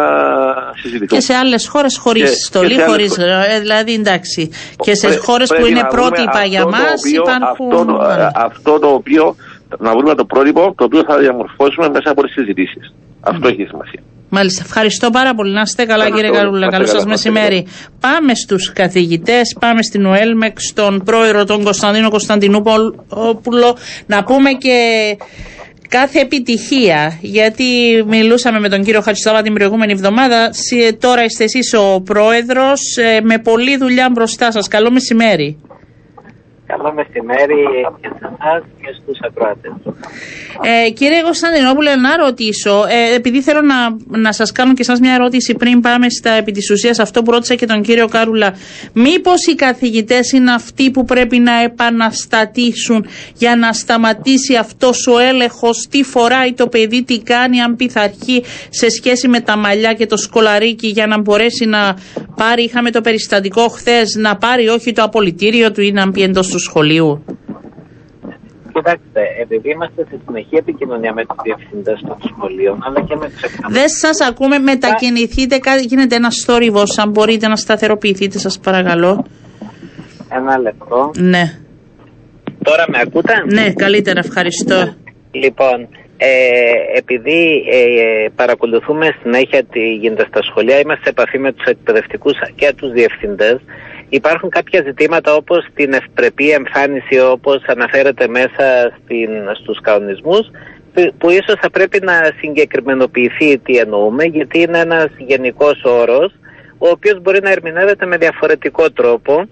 [0.82, 1.08] συζητηθούν.
[1.08, 3.16] Και σε άλλες χώρες χωρίς Και- στολή, και σε άλλες χωρίς.
[3.16, 3.60] χώρες.
[3.60, 4.50] Δηλαδή εντάξει.
[4.78, 7.22] Και σε Πρέ- χώρες που πρέπει είναι να βρούμε πρότυπα για αυτό το μας οποίο-
[7.22, 7.72] υπάρχουν.
[7.72, 8.32] Αυτό, το- Μάλιστα.
[8.36, 9.36] αυτό το οποίο,
[9.78, 12.94] να βρούμε το πρότυπο το οποίο θα διαμορφώσουμε μέσα από τις συζητήσεις.
[13.22, 14.02] Αυτό έχει σημασία.
[14.30, 14.64] Μάλιστα.
[14.66, 15.54] Ευχαριστώ πάρα πολύ.
[15.54, 16.68] Να είστε καλά, κύριε Καρούλα.
[16.68, 17.68] Καλό σας μεσημέρι.
[18.00, 23.78] Πάμε στους καθηγητές, πάμε στην ΟΕΛΜΕΚ, στον πρόεδρο τον Κωνσταντίνο Κωνσταντινούπουλο.
[24.06, 24.78] Να πούμε και
[25.90, 27.18] κάθε επιτυχία.
[27.22, 27.64] Γιατί
[28.08, 30.50] μιλούσαμε με τον κύριο Χατζηστάβα την προηγούμενη εβδομάδα.
[31.00, 34.68] Τώρα είστε εσείς ο πρόεδρος ε, με πολλή δουλειά μπροστά σας.
[34.68, 35.58] Καλό μεσημέρι.
[36.72, 37.62] Καλό μεσημέρι
[38.02, 39.68] και σε εσά και στους ακροάτε.
[40.86, 43.76] Ε, κύριε Κωνσταντινόπουλε, να ρωτήσω, ε, επειδή θέλω να,
[44.20, 47.32] να σας κάνω και εσάς μια ερώτηση πριν πάμε στα επί της ουσίας, αυτό που
[47.32, 48.54] ρώτησα και τον κύριο Κάρουλα.
[48.94, 55.88] Μήπως οι καθηγητές είναι αυτοί που πρέπει να επαναστατήσουν για να σταματήσει αυτός ο έλεγχος,
[55.90, 60.18] τι φοράει το παιδί, τι κάνει, αν πειθαρχεί σε σχέση με τα μαλλιά και το
[60.18, 61.96] σκολαρίκι για να μπορέσει να
[62.36, 66.48] πάρει, είχαμε το περιστατικό χθες, να πάρει όχι το απολυτήριο του ή να μπει εντός
[66.48, 67.24] του του σχολείου.
[68.74, 73.42] Κοιτάξτε, επειδή είμαστε σε συνεχή επικοινωνία με τους διευθυντές των σχολείων, αλλά και με τους
[73.42, 73.72] εκπαιδευτικού.
[73.72, 76.84] Δεν σας ακούμε, μετακινηθείτε, γίνεται ένα θόρυβο.
[77.02, 79.26] Αν μπορείτε να σταθεροποιηθείτε, σας παρακαλώ.
[80.30, 81.12] Ένα λεπτό.
[81.18, 81.44] Ναι.
[82.64, 84.94] Τώρα με ακούτε; Ναι, καλύτερα, ευχαριστώ.
[85.32, 91.66] Λοιπόν, ε, επειδή ε, παρακολουθούμε συνέχεια τι γίνεται στα σχολεία, είμαστε σε επαφή με τους
[91.66, 93.58] εκπαιδευτικούς και τους διευθυντές
[94.10, 99.30] Υπάρχουν κάποια ζητήματα όπως την ευπρεπή εμφάνιση όπως αναφέρεται μέσα στην,
[99.62, 100.50] στους κανονισμούς
[101.18, 106.34] που ίσως θα πρέπει να συγκεκριμενοποιηθεί τι εννοούμε γιατί είναι ένας γενικός όρος
[106.78, 109.48] ο οποίος μπορεί να ερμηνεύεται με διαφορετικό τρόπο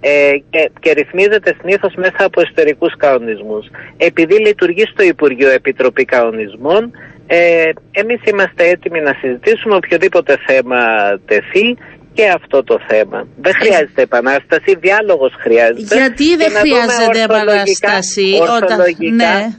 [0.00, 3.66] ε, και, και ρυθμίζεται συνήθως μέσα από εσωτερικούς κανονισμούς.
[3.96, 6.90] Επειδή λειτουργεί στο Υπουργείο Επιτροπή Κανονισμών,
[7.26, 10.78] ε, εμείς είμαστε έτοιμοι να συζητήσουμε οποιοδήποτε θέμα
[11.24, 11.76] τεθεί
[12.12, 13.26] και αυτό το θέμα.
[13.40, 15.96] Δεν χρειάζεται επανάσταση, διάλογος χρειάζεται.
[15.96, 19.58] Γιατί δεν χρειάζεται επανάσταση ορθολογικά, ναι.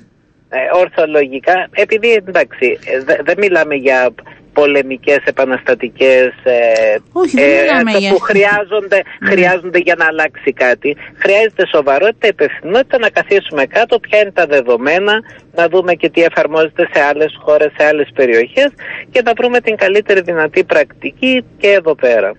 [0.54, 4.14] Ε, ορθολογικά, επειδή εντάξει, ε, δεν μιλάμε για
[4.54, 9.30] πολεμικές επαναστατικές ε, Όχι, δεν ε, που χρειάζονται, ναι.
[9.30, 10.98] χρειάζονται για να αλλάξει κάτι.
[11.24, 15.14] Χρειάζεται σοβαρότητα, υπευθυνότητα να καθίσουμε κάτω ποια είναι τα δεδομένα,
[15.56, 18.70] να δούμε και τι εφαρμόζεται σε άλλες χώρες, σε άλλες περιοχές
[19.12, 22.32] και να βρούμε την καλύτερη δυνατή πρακτική και εδώ πέρα.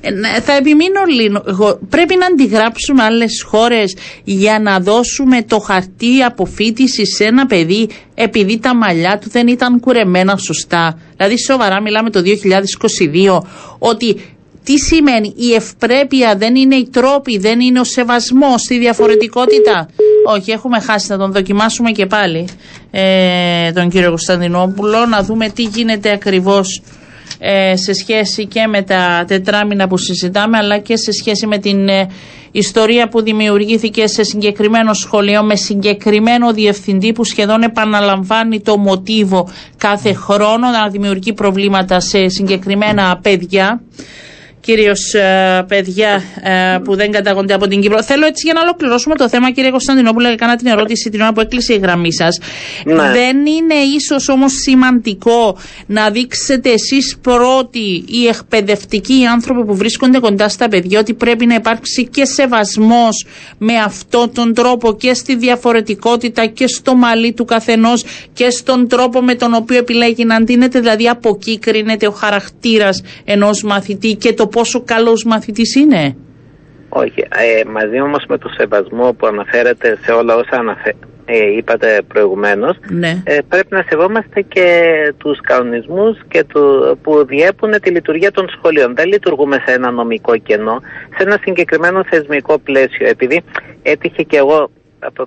[0.00, 1.78] Ε, ναι, θα επιμείνω λίγο.
[1.88, 8.58] Πρέπει να αντιγράψουμε άλλες χώρες για να δώσουμε το χαρτί αποφύτιση σε ένα παιδί επειδή
[8.58, 10.98] τα μαλλιά του δεν ήταν κουρεμένα σωστά.
[11.20, 13.40] Δηλαδή σοβαρά μιλάμε το 2022
[13.78, 19.88] ότι τι σημαίνει η ευπρέπεια δεν είναι οι τρόποι, δεν είναι ο σεβασμός στη διαφορετικότητα;
[20.26, 22.48] Όχι, έχουμε χάσει, να τον δοκιμάσουμε και πάλι
[22.90, 26.82] ε, τον κύριο Κωνσταντινόπουλο, να δούμε τι γίνεται ακριβώς
[27.38, 31.88] ε, σε σχέση και με τα τετράμινα που συζητάμε, αλλά και σε σχέση με την
[31.88, 32.08] ε,
[32.50, 40.12] ιστορία που δημιουργήθηκε σε συγκεκριμένο σχολείο με συγκεκριμένο διευθυντή που σχεδόν επαναλαμβάνει το μοτίβο κάθε
[40.12, 43.82] χρόνο να δημιουργεί προβλήματα σε συγκεκριμένα παιδιά
[44.60, 48.02] κυρίως ε, παιδιά ε, που δεν καταγόνται από την Κύπρο.
[48.02, 51.40] Θέλω έτσι για να ολοκληρώσουμε το θέμα, κύριε Κωνσταντινόπουλο, έκανα την ερώτηση την ώρα που
[51.40, 52.38] έκλεισε η γραμμή σας.
[52.84, 52.94] Ναι.
[52.94, 60.18] Δεν είναι ίσως όμως σημαντικό να δείξετε εσείς πρώτοι οι εκπαιδευτικοί οι άνθρωποι που βρίσκονται
[60.18, 63.26] κοντά στα παιδιά ότι πρέπει να υπάρξει και σεβασμός
[63.58, 69.20] με αυτόν τον τρόπο και στη διαφορετικότητα και στο μαλλί του καθενός και στον τρόπο
[69.20, 70.80] με τον οποίο επιλέγει να αντίνεται.
[70.80, 76.16] Δηλαδή από εκεί κρίνεται ο χαρακτήρας ενός μαθητή και το πόσο καλός μαθητής είναι;
[76.88, 77.20] Όχι.
[77.20, 80.94] Ε, μαζί όμως με το σεβασμό που αναφέρεται σε όλα όσα αναφε...
[81.24, 83.22] ε, είπατε προηγουμένως, ναι.
[83.24, 84.66] ε, πρέπει να σεβόμαστε και
[85.18, 86.62] τους κανονισμούς και του,
[87.02, 88.94] που διέπουν τη λειτουργία των σχολείων.
[88.94, 90.76] Δεν λειτουργούμε σε ένα νομικό κενό,
[91.16, 93.08] σε ένα συγκεκριμένο θεσμικό πλαίσιο.
[93.08, 93.42] Επειδή
[93.82, 94.70] έτυχε και εγώ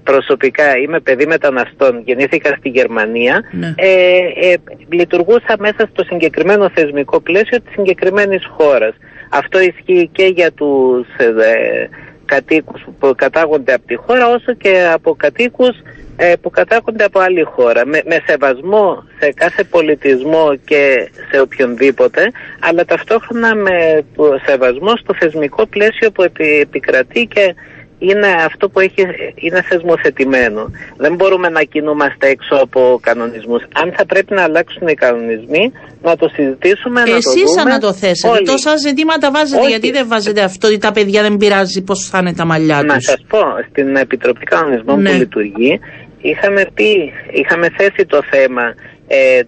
[0.03, 3.73] προσωπικά είμαι παιδί μεταναστών, γεννήθηκα στη Γερμανία, ναι.
[3.75, 4.55] ε, ε,
[4.89, 8.93] λειτουργούσα μέσα στο συγκεκριμένο θεσμικό πλαίσιο της συγκεκριμένης χώρας.
[9.33, 11.89] Αυτό ισχύει και για τους ε,
[12.25, 15.75] κατοίκους που κατάγονται από τη χώρα όσο και από κατοίκους
[16.15, 17.85] ε, που κατάγονται από άλλη χώρα.
[17.85, 24.05] Με, με σεβασμό σε κάθε πολιτισμό και σε οποιονδήποτε αλλά ταυτόχρονα με
[24.45, 26.23] σεβασμό στο θεσμικό πλαίσιο που
[26.61, 27.55] επικρατεί και
[27.99, 29.01] είναι αυτό που έχει,
[29.35, 30.71] είναι θεσμοθετημένο.
[30.97, 33.61] Δεν μπορούμε να κινούμαστε έξω από κανονισμούς.
[33.81, 37.71] Αν θα πρέπει να αλλάξουν οι κανονισμοί, να το συζητήσουμε, να το δούμε.
[37.71, 38.33] να το θέσετε.
[38.33, 38.45] Όλοι.
[38.45, 42.33] Τόσα ζητήματα βάζετε, γιατί δεν βάζετε αυτό ότι τα παιδιά δεν πειράζει πώς θα είναι
[42.33, 42.93] τα μαλλιά τους.
[42.93, 45.09] Να σας πω, στην Επιτροπή Κανονισμών ναι.
[45.09, 45.79] που λειτουργεί,
[46.21, 48.63] είχαμε πει, είχαμε θέσει το θέμα
[49.07, 49.41] ε,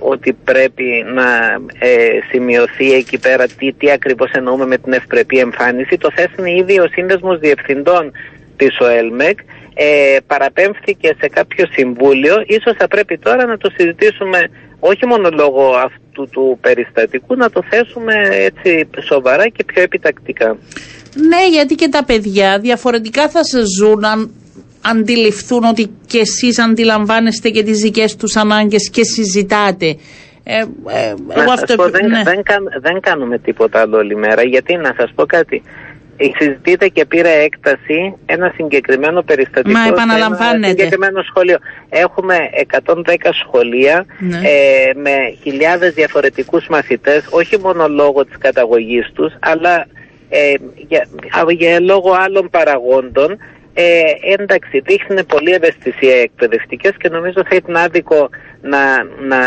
[0.00, 1.28] ότι πρέπει να
[1.78, 5.96] ε, σημειωθεί εκεί πέρα τι, τι ακριβώς εννοούμε με την ευπρεπή εμφάνιση.
[5.96, 8.12] Το θέσανε ήδη ο Σύνδεσμος Διευθυντών
[8.56, 9.38] της ΟΕΛΜΕΚ
[9.74, 12.34] ε, παραπέμφθηκε σε κάποιο συμβούλιο.
[12.46, 14.38] Ίσως θα πρέπει τώρα να το συζητήσουμε
[14.80, 20.56] όχι μόνο λόγω αυτού του περιστατικού, να το θέσουμε έτσι σοβαρά και πιο επιτακτικά.
[21.28, 24.34] Ναι, γιατί και τα παιδιά διαφορετικά θα σε ζουν αν
[24.82, 29.96] αντιληφθούν ότι και εσείς αντιλαμβάνεστε και τις δικές τους ανάγκες και συζητάτε.
[30.42, 32.22] Ε, ε, εγώ αυτό, πω, δεν, ναι.
[32.22, 32.42] δεν,
[32.80, 35.62] δεν κάνουμε τίποτα άλλο όλη μέρα, γιατί να σας πω κάτι;
[36.38, 40.56] Συζητείται και πήρε έκταση ένα συγκεκριμένο περιστατικό Μα επαναλαμβάνεται.
[40.56, 41.58] ένα συγκεκριμένο σχολείο.
[41.88, 42.36] Έχουμε
[42.84, 42.94] 110
[43.44, 44.36] σχολεία ναι.
[44.36, 49.86] ε, με χιλιάδες διαφορετικούς μαθητές, όχι μόνο λόγω της καταγωγής τους, αλλά
[50.28, 50.54] ε,
[50.88, 51.06] για,
[51.48, 53.38] για λόγω άλλων παραγόντων
[53.74, 54.00] ε,
[54.38, 58.28] εντάξει, δείχνουν πολύ ευαισθησία εκπαιδευτικές και νομίζω θα ήταν άδικο
[58.60, 59.40] να, να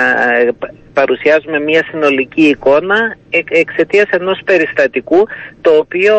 [0.94, 5.28] παρουσιάζουμε μια συνολική εικόνα εξ, εξαιτίας ενός περιστατικού
[5.62, 6.16] το οποίο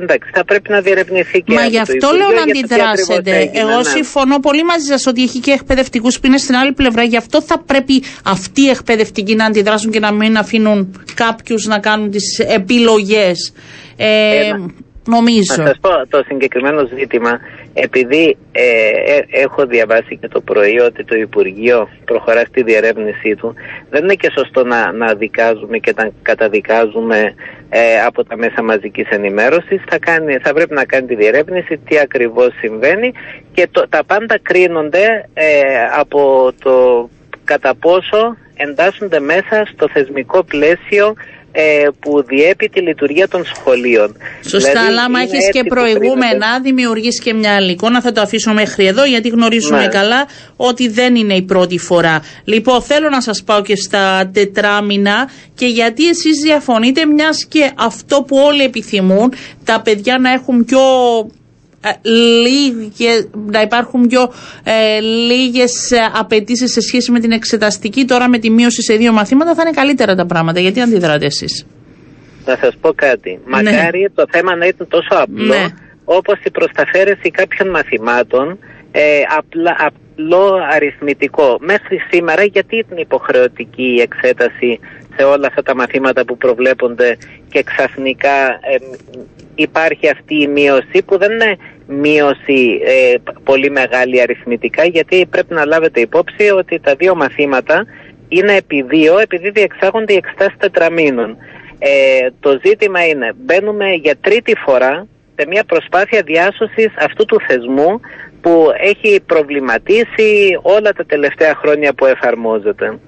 [0.00, 3.50] εντάξει θα πρέπει να διερευνηθεί και Μα γι' αυτό λέω να αντιδράσετε.
[3.52, 3.82] Εγώ ναι.
[3.82, 7.02] συμφωνώ πολύ μαζί σας ότι έχει και εκπαιδευτικούς που είναι στην άλλη πλευρά.
[7.02, 11.78] Γι' αυτό θα πρέπει αυτοί οι εκπαιδευτικοί να αντιδράσουν και να μην αφήνουν κάποιους να
[11.78, 13.52] κάνουν τις επιλογές.
[13.96, 14.50] Ε,
[15.08, 15.54] νομίζω.
[15.56, 17.40] Να σας πω το συγκεκριμένο ζήτημα,
[17.72, 18.62] επειδή ε,
[19.14, 23.54] ε, έχω διαβάσει και το πρωί ότι το Υπουργείο προχωρά στη διερεύνησή του,
[23.90, 27.34] δεν είναι και σωστό να, να δικάζουμε και να καταδικάζουμε
[27.68, 29.82] ε, από τα μέσα μαζικής ενημέρωσης.
[29.88, 33.12] Θα, κάνει, θα πρέπει να κάνει τη διερεύνηση, τι ακριβώς συμβαίνει
[33.52, 35.28] και το, τα πάντα κρίνονται
[35.98, 37.08] από το
[37.44, 41.14] κατά πόσο εντάσσονται μέσα στο θεσμικό πλαίσιο
[41.52, 44.16] ε, που διέπει τη λειτουργία των σχολείων.
[44.48, 48.00] Σωστά, δηλαδή, αλλά άμα έχεις και προηγούμενα, δημιουργείς και μια άλλη εικόνα.
[48.00, 49.88] Θα το αφήσω μέχρι εδώ, γιατί γνωρίζουμε ναι.
[49.88, 52.22] καλά ότι δεν είναι η πρώτη φορά.
[52.44, 58.22] Λοιπόν, θέλω να σας πάω και στα τετράμινα και γιατί εσείς διαφωνείτε, μιας και αυτό
[58.22, 59.32] που όλοι επιθυμούν,
[59.64, 61.37] τα παιδιά να έχουν πιο ε,
[62.02, 64.32] λίγες, να υπάρχουν πιο
[64.64, 69.12] ε, λίγες ε, απαιτήσεις σε σχέση με την εξεταστική τώρα με τη μείωση σε δύο
[69.12, 71.66] μαθήματα θα είναι καλύτερα τα πράγματα γιατί αντιδράτε εσείς;
[72.44, 73.62] Να σας πω κάτι ναι.
[73.62, 75.66] μακάρι το θέμα να ήταν τόσο απλό ναι.
[76.04, 78.58] όπως η προσταφέρεση κάποιων μαθημάτων
[78.90, 84.80] ε, απλά, απλό αριθμητικό μέχρι σήμερα γιατί ήταν υποχρεωτική η εξέταση
[85.18, 87.16] σε όλα αυτά τα μαθήματα που προβλέπονται
[87.50, 88.60] και ξαφνικά
[89.54, 95.64] υπάρχει αυτή η μείωση που δεν είναι μείωση ε, πολύ μεγάλη αριθμητικά γιατί πρέπει να
[95.64, 97.84] λάβετε υπόψη ότι τα δύο μαθήματα
[98.28, 101.36] είναι επί δύο επειδή διεξάγονται οι εξετάσεις τετραμήνων.
[101.78, 108.00] Ε, το ζήτημα είναι μπαίνουμε για τρίτη φορά σε μια προσπάθεια διάσωσης αυτού του θεσμού
[108.40, 112.98] που έχει προβληματίσει όλα τα τελευταία χρόνια που εφαρμόζεται.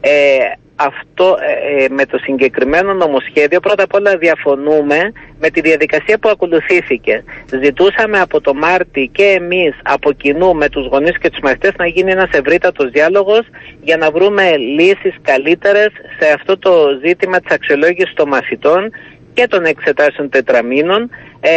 [0.00, 0.36] Ε,
[0.76, 6.28] αυτό ε, ε, με το συγκεκριμένο νομοσχέδιο πρώτα απ' όλα διαφωνούμε με τη διαδικασία που
[6.28, 7.24] ακολουθήθηκε.
[7.62, 11.86] Ζητούσαμε από το Μάρτι και εμείς από κοινού με τους γονείς και τους μαθητές να
[11.86, 13.40] γίνει ένας ευρύτατος διάλογος
[13.82, 16.72] για να βρούμε λύσεις καλύτερες σε αυτό το
[17.04, 18.90] ζήτημα της αξιολόγησης των μαθητών
[19.34, 21.10] και των εξετάσεων τετραμήνων
[21.40, 21.50] ε,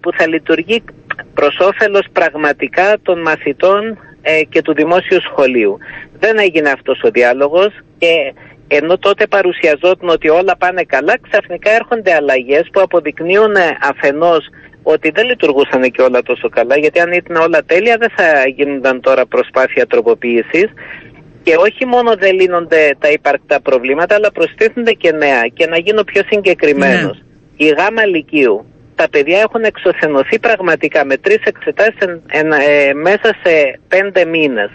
[0.00, 0.82] που θα λειτουργεί
[1.34, 5.78] προς όφελος πραγματικά των μαθητών ε, και του δημόσιου σχολείου.
[6.18, 7.68] Δεν έγινε αυτός ο διάλογος
[7.98, 8.34] και
[8.72, 13.56] ενώ τότε παρουσιαζόταν ότι όλα πάνε καλά, ξαφνικά έρχονται αλλαγές που αποδεικνύουν
[13.90, 14.48] αφενός
[14.82, 19.00] ότι δεν λειτουργούσαν και όλα τόσο καλά, γιατί αν ήταν όλα τέλεια δεν θα γίνονταν
[19.00, 20.68] τώρα προσπάθεια τροποποίησης
[21.42, 25.46] και όχι μόνο δεν λύνονται τα υπαρκτά προβλήματα, αλλά προστίθενται και νέα.
[25.52, 27.22] Και να γίνω πιο συγκεκριμένος.
[27.56, 27.66] Ναι.
[27.66, 28.64] Η γάμα λυκείου.
[28.94, 34.70] Τα παιδιά έχουν εξωθενωθεί πραγματικά με τρεις εξετάσεις ε, μέσα σε πέντε μήνες.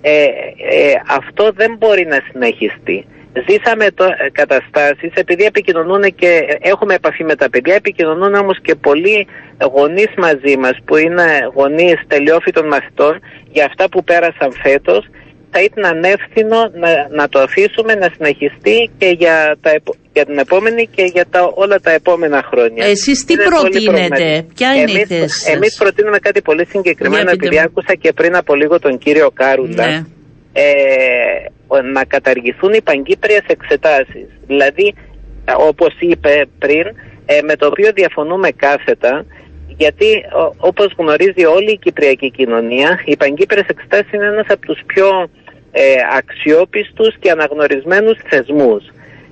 [0.00, 3.06] Ε, ε, αυτό δεν μπορεί να συνεχιστεί.
[3.48, 8.74] Ζήσαμε το, ε, καταστάσεις επειδή επικοινωνούν και έχουμε επαφή με τα παιδιά, επικοινωνούν όμως και
[8.74, 9.26] πολλοί
[9.72, 15.06] γονείς μαζί μας που είναι γονείς τελειόφυτων μαθητών για αυτά που πέρασαν φέτος
[15.50, 19.70] θα ήταν ανεύθυνο να, να το αφήσουμε να συνεχιστεί και για, τα,
[20.12, 22.86] για την επόμενη και για τα, όλα τα επόμενα χρόνια.
[22.86, 27.58] Εσείς τι προτείνετε, ποια είναι εμείς, η θέση σας; Εμείς προτείνουμε κάτι πολύ συγκεκριμένο, επειδή
[27.58, 29.86] άκουσα και πριν από λίγο τον κύριο Κάρουλα.
[29.86, 30.04] Ναι.
[30.52, 30.62] Ε,
[31.92, 34.28] να καταργηθούν οι παγκύπριες εξετάσεις.
[34.46, 34.94] Δηλαδή,
[35.58, 36.86] όπως είπε πριν,
[37.26, 39.24] ε, με το οποίο διαφωνούμε κάθετα,
[39.76, 40.24] γιατί
[40.56, 45.28] όπως γνωρίζει όλη η κυπριακή κοινωνία, οι παγκύπριες εξετάσεις είναι ένας από τους πιο
[45.72, 45.82] ε,
[46.16, 48.84] αξιόπιστους και αναγνωρισμένους θεσμούς.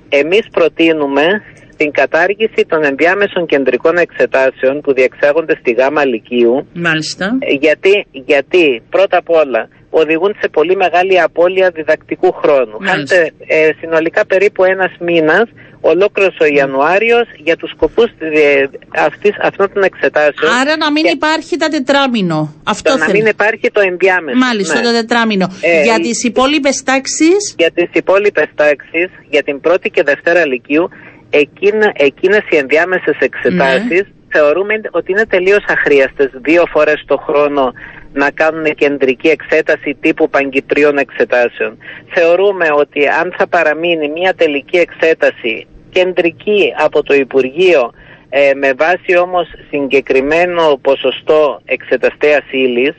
[0.09, 1.43] Εμείς προτείνουμε
[1.79, 6.67] την κατάργηση των ενδιάμεσων κεντρικών εξετάσεων που διεξάγονται στη ΓΑΜΑ Λυκείου.
[6.73, 7.25] Μάλιστα.
[7.39, 12.77] Ε, γιατί, γιατί πρώτα απ' όλα οδηγούν σε πολύ μεγάλη απώλεια διδακτικού χρόνου.
[12.87, 15.47] Χάνεται ε, συνολικά περίπου ένας μήνας
[15.81, 18.63] ολόκληρος ο Ιανουάριος για τους σκοπούς ε,
[19.07, 20.51] αυτής, αυτών των εξετάσεων.
[20.61, 22.53] Άρα να μην Και υπάρχει τα τετράμινο.
[22.63, 23.17] Αυτό το να θέλω.
[23.17, 24.37] μην υπάρχει το ενδιάμεσο.
[24.37, 24.81] Μάλιστα, ναι.
[24.85, 25.47] το τετράμινο.
[25.61, 30.45] Ε, Για η- τις υπόλοιπες τάξεις, Για τις υπόλοιπες τάξεις, για την πρώτη και δευτέρα
[30.45, 30.89] λυκείου,
[31.29, 37.71] εκείνα, εκείνες οι ενδιάμεσες εξετάσεις θεωρούμε ότι είναι τελείως αχρίαστες δύο φορές το χρόνο
[38.13, 41.77] να κάνουν κεντρική εξέταση τύπου παγκυπρίων εξετάσεων.
[42.13, 47.91] Θεωρούμε ότι αν θα παραμείνει μια τελική εξέταση κεντρική από το Υπουργείο
[48.29, 52.95] ε, με βάση όμως συγκεκριμένο ποσοστό εξεταστέας ύλης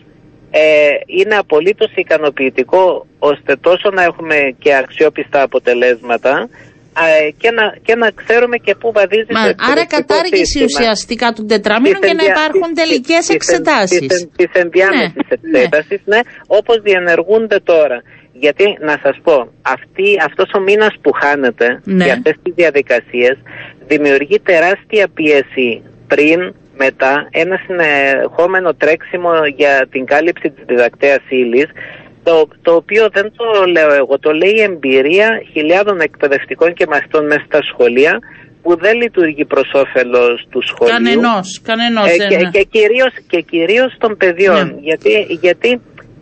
[0.50, 6.69] ε, είναι απολύτως ικανοποιητικό ώστε τόσο να έχουμε και αξιόπιστα αποτελέσματα ε,
[7.42, 10.66] και, να, και να ξέρουμε και πού βαδίζεις μα, το άρα εκπαιδευτικό κατάργηση σύστημα.
[10.70, 13.98] ουσιαστικά του τετράμινου Τις και να ενδια- υπάρχουν τις- τελικές τις- τις- εξετάσεις.
[14.11, 17.98] Τις, τις ενδιάμεσες Ναι, εξέτασεις, ναι, όπως διενεργούνται τώρα.
[18.44, 22.05] Γιατί, να σας πω, αυτή, αυτός ο μήνας που χάνεται Ναι.
[22.05, 23.37] για αυτές τις διαδικασίες
[23.87, 26.40] δημιουργεί τεράστια πίεση πριν,
[26.76, 31.68] μετά, ένα συνεχόμενο τρέξιμο για την κάλυψη της διδακτέας ύλης,
[32.22, 37.26] το, το οποίο δεν το λέω εγώ, το λέει η εμπειρία χιλιάδων εκπαιδευτικών και μαθητών
[37.26, 38.18] μέσα στα σχολεία
[38.62, 40.94] που δεν λειτουργεί προς όφελος του σχολείου.
[40.94, 42.50] Κανενός, κανενός Ε, δεν και, είναι.
[42.52, 44.66] και, κυρίως, και κυρίως των παιδιών.
[44.66, 44.80] Ναι.
[44.80, 45.80] Γιατί, γιατί,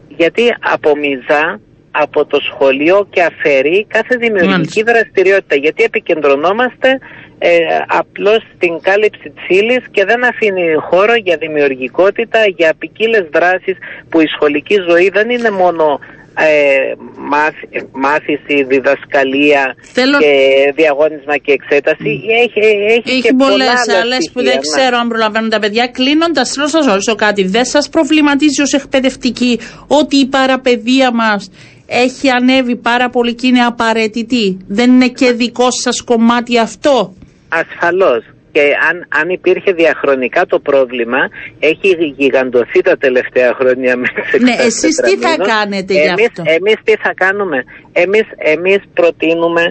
[0.09, 4.83] γιατί απομυζά από το σχολείο και αφαιρεί κάθε δημιουργική Μάλιστα.
[4.93, 5.55] δραστηριότητα.
[5.57, 6.99] Γιατί επικεντρωνόμαστε
[7.39, 7.51] ε,
[7.87, 13.77] απλώς στην κάλυψη της ύλης και δεν αφήνει χώρο για δημιουργικότητα, για ποικίλες δράσεις
[14.09, 15.99] που η σχολική ζωή δεν είναι μόνο
[16.41, 20.33] ε, μάθ- μάθηση, διδασκαλία Θέλω- και
[20.75, 22.21] διαγώνισμα και εξέταση.
[22.43, 24.77] Έχει, έχει, Έχει και πολλές πολλά άλλα άλλες που στοιχεία, δεν ναι.
[24.77, 25.87] ξέρω αν προλαβαίνουν τα παιδιά.
[25.87, 27.43] Κλείνοντας, θέλω να σας ρωτήσω κάτι.
[27.45, 31.51] Δεν σας προβληματίζει ως εκπαιδευτική ότι η παραπαιδεία μας
[31.87, 37.15] έχει ανέβει πάρα πολύ και είναι απαραίτητη; Δεν είναι και δικό σας κομμάτι αυτό;
[37.49, 38.25] Ασφαλώς.
[38.53, 41.19] Και αν, αν υπήρχε διαχρονικά το πρόβλημα,
[41.59, 45.47] έχει γιγαντωθεί τα τελευταία χρόνια με τις Ναι, εξετάσεις εσείς τι θα τετραμήνων.
[45.47, 49.63] κάνετε γι' εμείς, αυτό; Εμείς τι θα κάνουμε; Εμείς, εμείς προτείνουμε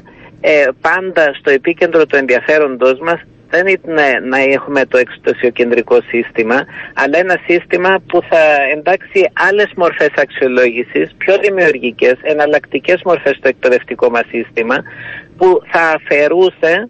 [0.41, 7.17] ε, πάντα στο επίκεντρο του ενδιαφέροντός μας δεν είναι να έχουμε το εξωτοσιοκεντρικό σύστημα, αλλά
[7.17, 8.41] ένα σύστημα που θα
[8.77, 14.75] εντάξει άλλες μορφές αξιολόγησης, πιο δημιουργικές, εναλλακτικές μορφές στο εκπαιδευτικό μας σύστημα,
[15.37, 16.85] που θα αφαιρούσε ε,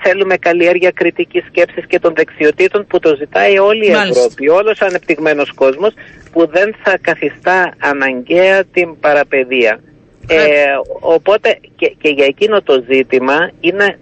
[0.00, 4.20] θέλουμε καλλιέργεια κριτικής σκέψης και των δεξιοτήτων που το ζητάει όλη η Μάλιστα.
[4.20, 5.94] Ευρώπη, όλος ο ανεπτυγμένος κόσμος
[6.32, 9.80] που δεν θα καθιστά αναγκαία την παραπαιδεία.
[10.28, 10.66] Ε,
[11.00, 13.98] οπότε και, και για εκείνο το ζήτημα είναι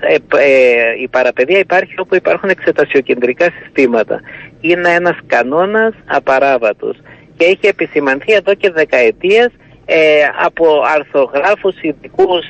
[0.00, 4.20] ε, ε, η παραπαιδεία υπάρχει όπου υπάρχουν εξετασιοκεντρικά συστήματα.
[4.60, 6.96] Είναι ένας κανόνας απαράβατος
[7.36, 9.48] και έχει επισημανθεί εδώ και δεκαετίες
[9.84, 12.44] ε, από αρθογράφους ειδικούς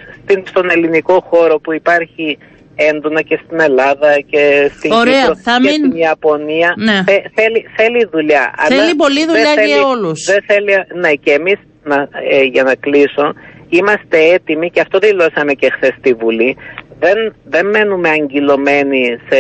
[0.45, 2.39] στον ελληνικό χώρο που υπάρχει
[2.91, 6.75] έντονα και στην Ελλάδα και στην Ωραία, Κύπρο θα και μην- στην Ιαπωνία.
[6.77, 7.03] Ναι.
[7.07, 8.55] Θε- θέλει, θέλει δουλειά.
[8.69, 10.25] Θέλει αλλά πολλή δεν δουλειά για θέλει- όλους.
[10.25, 13.27] Δεν θέλει, ναι, και εμείς να, ε, για να κλείσω,
[13.69, 16.57] είμαστε έτοιμοι και αυτό δηλώσαμε και χθες στη Βουλή.
[17.01, 19.39] Δεν, δεν μένουμε αγκυλωμένοι σε,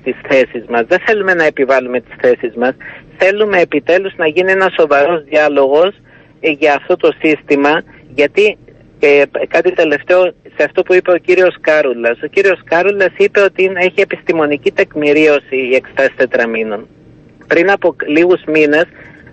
[0.00, 0.82] στις θέσεις μας.
[0.88, 2.72] Δεν θέλουμε να επιβάλλουμε τις θέσεις μας.
[3.18, 5.90] Θέλουμε επιτέλους να γίνει ένας σοβαρός διάλογος
[6.40, 7.82] ε, για αυτό το σύστημα
[8.14, 8.58] γιατί
[8.98, 10.22] και κάτι τελευταίο
[10.56, 12.18] σε αυτό που είπε ο κύριος Κάρουλας.
[12.22, 16.86] Ο κύριος Κάρουλας είπε ότι είναι- έχει επιστημονική τεκμηρίωση η εξτάση τετραμήνων.
[17.46, 18.84] Πριν από λίγους μήνες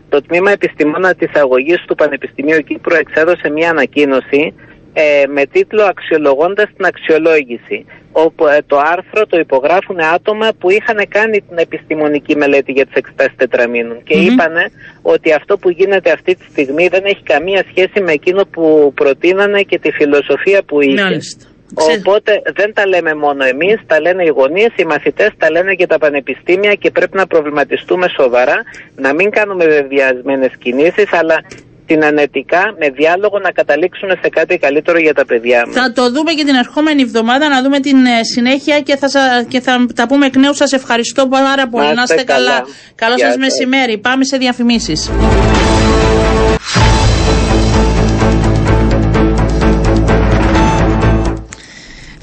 [0.10, 4.54] το Τμήμα Επιστημόνα της Αγωγής του Πανεπιστημίου Κύπρου εξέδωσε μια ανακοίνωση
[4.98, 11.08] ε, με τίτλο «Αξιολογώντας την αξιολόγηση» όπου ε, το άρθρο το υπογράφουν άτομα που είχαν
[11.10, 14.26] κάνει την επιστημονική μελέτη για τις εξετάσεις τετραμήνων και Μμμ.
[14.26, 18.92] είπανε ότι αυτό που γίνεται αυτή τη στιγμή δεν έχει καμία σχέση με εκείνο που
[18.96, 21.02] προτείνανε και τη φιλοσοφία που είχε.
[21.02, 21.46] Μάλιστα.
[21.76, 25.74] Ξέ- Οπότε δεν τα λέμε μόνο εμείς, τα λένε οι γονείς, οι μαθητές, τα λένε
[25.74, 28.64] και τα πανεπιστήμια και πρέπει να προβληματιστούμε σοβαρά,
[28.96, 31.44] να μην κάνουμε βεβαιασμένες κινήσεις, αλλά
[31.88, 35.76] συνανετικά με διάλογο να καταλήξουμε σε κάτι καλύτερο για τα παιδιά μας.
[35.76, 39.44] Θα το δούμε και την ερχόμενη εβδομάδα, να δούμε την ε, συνέχεια και θα, σα-
[39.44, 40.54] και θα τα πούμε εκ νέου.
[40.54, 41.86] Σας ευχαριστώ πάρα πολύ.
[41.88, 42.50] Να Να είστε είστε καλά.
[42.50, 42.66] καλά.
[42.96, 43.44] Καλό Γεια σας σας.
[43.44, 43.98] μεσημέρι.
[43.98, 45.10] Πάμε σε διαφημίσεις.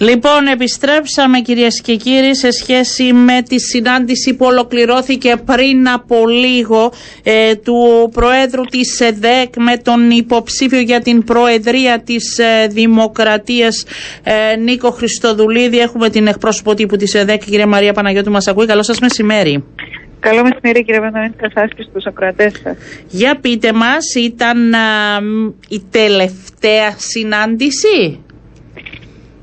[0.03, 6.93] Λοιπόν, επιστρέψαμε κυρίες και κύριοι σε σχέση με τη συνάντηση που ολοκληρώθηκε πριν από λίγο
[7.23, 13.85] ε, του Προέδρου της ΕΔΕΚ με τον υποψήφιο για την Προεδρία της ε, Δημοκρατίας
[14.23, 15.79] ε, Νίκο Χριστοδουλίδη.
[15.79, 18.67] Έχουμε την εκπρόσωπο τύπου της ΕΔΕΚ, κυρία Μαρία Παναγιώτου μας ακούει.
[18.67, 19.65] Καλό σας μεσημέρι.
[20.21, 22.77] Καλό μεσημέρι κύριε Βανδονίτη, σε εσάς και στους ακροατές σας.
[23.09, 28.21] Για πείτε μας, ήταν α, μ, η τελευταία συνάντηση;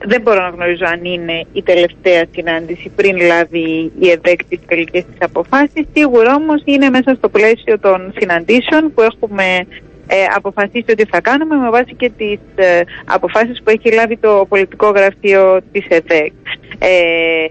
[0.06, 5.04] Δεν μπορώ να γνωρίζω αν είναι η τελευταία συνάντηση πριν λάβει η ΕΔΕΚ τις τελικές
[5.06, 5.86] της αποφάσεις.
[5.93, 9.68] Σίγουρα όμως είναι μέσα στο πλαίσιο των συναντήσεων που έχουμε
[10.08, 14.45] ε, αποφασίσει ότι θα κάνουμε με βάση και τις ε, αποφάσεις που έχει λάβει το
[14.50, 16.34] πολιτικό γραφείο της ΕΔΕΚ.
[16.80, 17.45] Ε,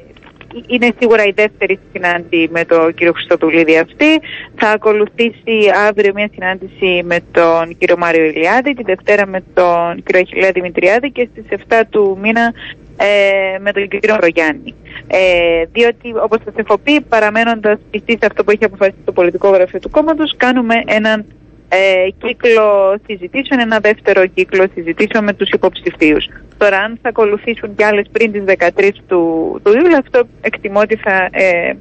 [0.66, 4.20] είναι σίγουρα η δεύτερη συνάντηση με τον κύριο Χριστοδουλίδη αυτή.
[4.55, 5.57] Θα ακολουθήσει
[5.88, 11.11] αύριο μια συνάντηση με τον κύριο Μάριο Ηλιάδη, τη Δευτέρα με τον κύριο Αχιλέα Δημητριάδη
[11.11, 12.53] και στις 7 του μήνα
[12.96, 14.74] ε, με τον κύριο Ρογιάννη.
[15.07, 19.49] Ε, διότι, όπως σας έχω πει, παραμένοντας πιστή σε αυτό που έχει αποφασίσει το πολιτικό
[19.49, 21.24] γραφείο του κόμματος, κάνουμε έναν
[21.69, 26.29] ε, κύκλο συζητήσεων, ένα δεύτερο κύκλο συζητήσεων με τους υποψηφίους.
[26.59, 30.97] Τώρα αν θα ακολουθήσουν κι άλλες πριν τις 13 του, του Ιούλου, αυτό εκτιμώ ότι
[30.97, 31.73] θα ε,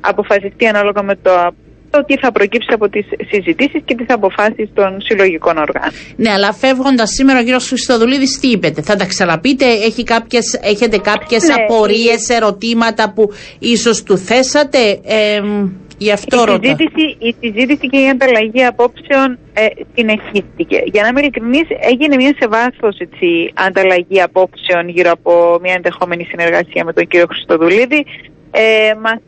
[0.00, 1.54] αποφασιστεί ανάλογα με το
[1.94, 5.92] το τι θα προκύψει από τις συζητήσεις και τις αποφάσεις των συλλογικών οργάνων.
[6.16, 10.98] Ναι, αλλά φεύγοντας σήμερα ο κύριος Χριστοδουλίδης τι είπετε, θα τα ξαναπείτε, έχει κάποιες, έχετε
[10.98, 15.40] κάποιες ναι, απορίες, ερωτήματα που ίσως του θέσατε; Ε,
[16.04, 20.82] Γι' αυτό η, συζήτηση, η συζήτηση και η ανταλλαγή απόψεων ε, συνεχίστηκε.
[20.84, 22.96] Για να είμαι ειλικρινής, έγινε μια σε βάθος
[23.54, 28.04] ανταλλαγή απόψεων γύρω από μια ενδεχόμενη συνεργασία με τον κύριο Χριστοδουλίδη.
[28.50, 29.20] Ε, μας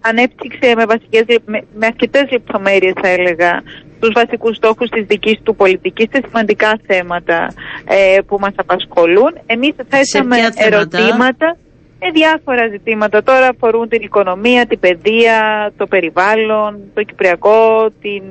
[0.00, 3.62] ανέπτυξε με, βασικές, με, με αρκετές λεπτομέρειες θα έλεγα
[4.00, 7.54] τους βασικούς στόχους της δικής του πολιτικής σε σημαντικά θέματα
[7.84, 9.32] ε, που μας απασχολούν.
[9.46, 11.56] Εμείς θέσαμε ερωτήματα
[12.06, 15.38] ε, διάφορα ζητήματα τώρα αφορούν την οικονομία, την παιδεία,
[15.76, 18.22] το περιβάλλον, το κυπριακό, την,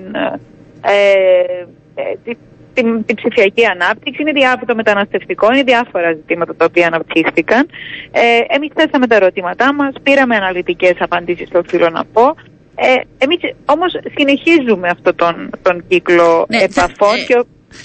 [0.82, 1.61] ε,
[2.01, 2.36] ε
[2.74, 7.69] την, την, ψηφιακή ανάπτυξη, είναι διάφορα το μεταναστευτικό, είναι διάφορα ζητήματα τα οποία αναπτύχθηκαν.
[8.11, 12.26] Ε, Εμείς θέσαμε τα ερωτήματά μας, πήραμε αναλυτικές απαντήσεις, το οφείλω να πω.
[12.76, 17.15] Ε, Εμείς όμως συνεχίζουμε αυτό τον, τον κύκλο ναι, επαφών.
[17.28, 17.39] Ε,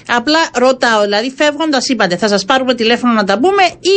[0.06, 3.96] απλά ρωτάω, δηλαδή φεύγοντας, είπατε, θα σας πάρουμε τηλέφωνο να τα πούμε ή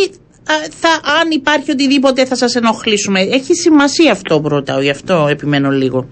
[0.80, 0.90] θα,
[1.22, 3.20] αν υπάρχει οτιδήποτε θα σας ενοχλήσουμε.
[3.20, 6.08] Έχει σημασία αυτό που ρωτάω, γι' αυτό επιμένω λίγο.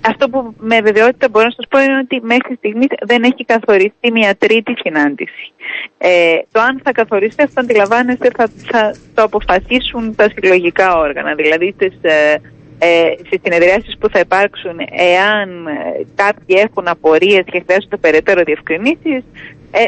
[0.00, 4.12] Αυτό που με βεβαιότητα μπορώ να σας πω είναι ότι μέχρι στιγμής δεν έχει καθοριστεί
[4.12, 5.52] μια τρίτη συνάντηση.
[5.98, 11.34] Ε, το αν θα καθοριστεί αυτό αντιλαμβάνεστε θα, θα το αποφασίσουν τα συλλογικά όργανα.
[11.34, 12.40] Δηλαδή στις, ε,
[12.78, 19.22] ε, στις συνεδριάσεις που θα υπάρξουν εάν ε, κάποιοι έχουν απορίες και χρειάζονται περαιτέρω διευκρινήσεις
[19.70, 19.84] ε,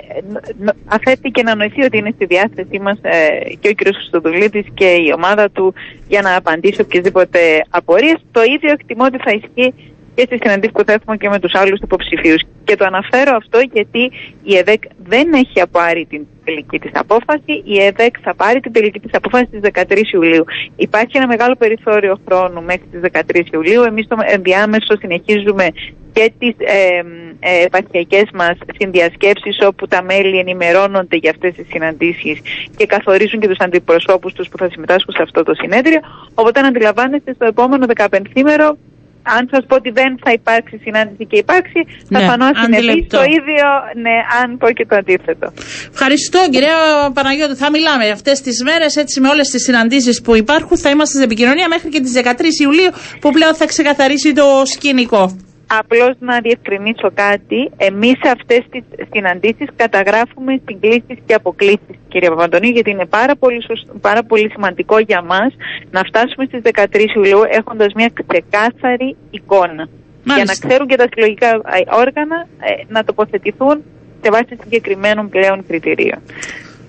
[0.84, 3.80] αφέθηκε να νοηθεί ότι είναι στη διάθεσή μας ε, και ο κ.
[3.94, 5.74] Χρυστοδουλίδης και η ομάδα του
[6.08, 7.38] για να απαντήσει οποιασδήποτε
[7.70, 8.16] απορίες.
[8.32, 9.74] Το ίδιο εκτιμώ ότι θα ισχύει
[10.14, 12.42] και στι συναντήσει που θα έχουμε και με τους άλλους υποψηφίους.
[12.64, 14.10] Και το αναφέρω αυτό γιατί
[14.42, 17.62] η ΕΔΕΚ δεν έχει απάρει την τελική της απόφαση.
[17.64, 20.44] Η ΕΔΕΚ θα πάρει την τελική της απόφαση στις 13 Ιουλίου.
[20.76, 23.82] Υπάρχει ένα μεγάλο περιθώριο χρόνου μέχρι τις 13 Ιουλίου.
[23.82, 25.68] Εμείς στο ενδιάμεσο συνεχίζουμε
[26.12, 27.02] και τις ε,
[27.40, 32.40] ε, επαρχιακές μας συνδιασκέψεις όπου τα μέλη ενημερώνονται για αυτές τις συναντήσεις
[32.76, 36.00] και καθορίζουν και τους αντιπροσώπους τους που θα συμμετάσχουν σε αυτό το συνέδριο.
[36.34, 38.76] Οπότε, αν αντιλαμβάνεστε, στο επόμενο 15 μέρο
[39.22, 43.22] αν σας πω ότι δεν θα υπάρξει συνάντηση και υπάρξει, θα ναι, φανώ συνεχή το
[43.22, 43.66] ίδιο,
[44.04, 45.52] ναι, αν πω και το αντίθετο.
[45.92, 46.76] Ευχαριστώ, κυρία
[47.14, 47.54] Παναγιώτη.
[47.54, 50.78] Θα μιλάμε αυτές τις μέρες, έτσι με όλες τις συναντήσεις που υπάρχουν.
[50.78, 52.90] Θα είμαστε στην επικοινωνία μέχρι και τις 13 Ιουλίου,
[53.20, 55.49] που πλέον θα ξεκαθαρίσει το σκηνικό.
[55.78, 57.70] Απλώς να διευκρινίσω κάτι.
[57.76, 63.64] Εμείς σε αυτές τις συναντήσει καταγράφουμε συγκλήσεις και αποκλήσεις, κύριε Παπαντονίου, γιατί είναι πάρα πολύ,
[64.00, 65.54] πάρα πολύ σημαντικό για μας
[65.90, 69.88] να φτάσουμε στις 13 Ιουλίου έχοντας μια ξεκάθαρη εικόνα.
[70.24, 71.60] Για να ξέρουν και τα συλλογικά
[71.90, 73.82] όργανα ε, να τοποθετηθούν
[74.22, 76.18] σε βάση συγκεκριμένων πλέον κριτηρίων.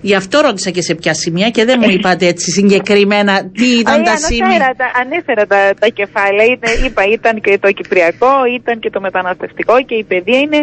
[0.08, 1.92] Γι' αυτό ρώτησα και σε ποια σημεία και δεν μου ε.
[1.92, 4.76] είπατε έτσι συγκεκριμένα τι ήταν τα σημεία.
[5.02, 6.46] Ανέφερα τα, τα κεφάλαια.
[6.86, 10.60] είπα, ήταν και το Κυπριακό, ήταν και το μεταναστευτικό και η παιδεία είναι.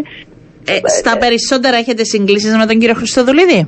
[0.65, 3.59] Ε, στα περισσότερα έχετε συγκλήσεις με τον κύριο Χριστοδουλίδη;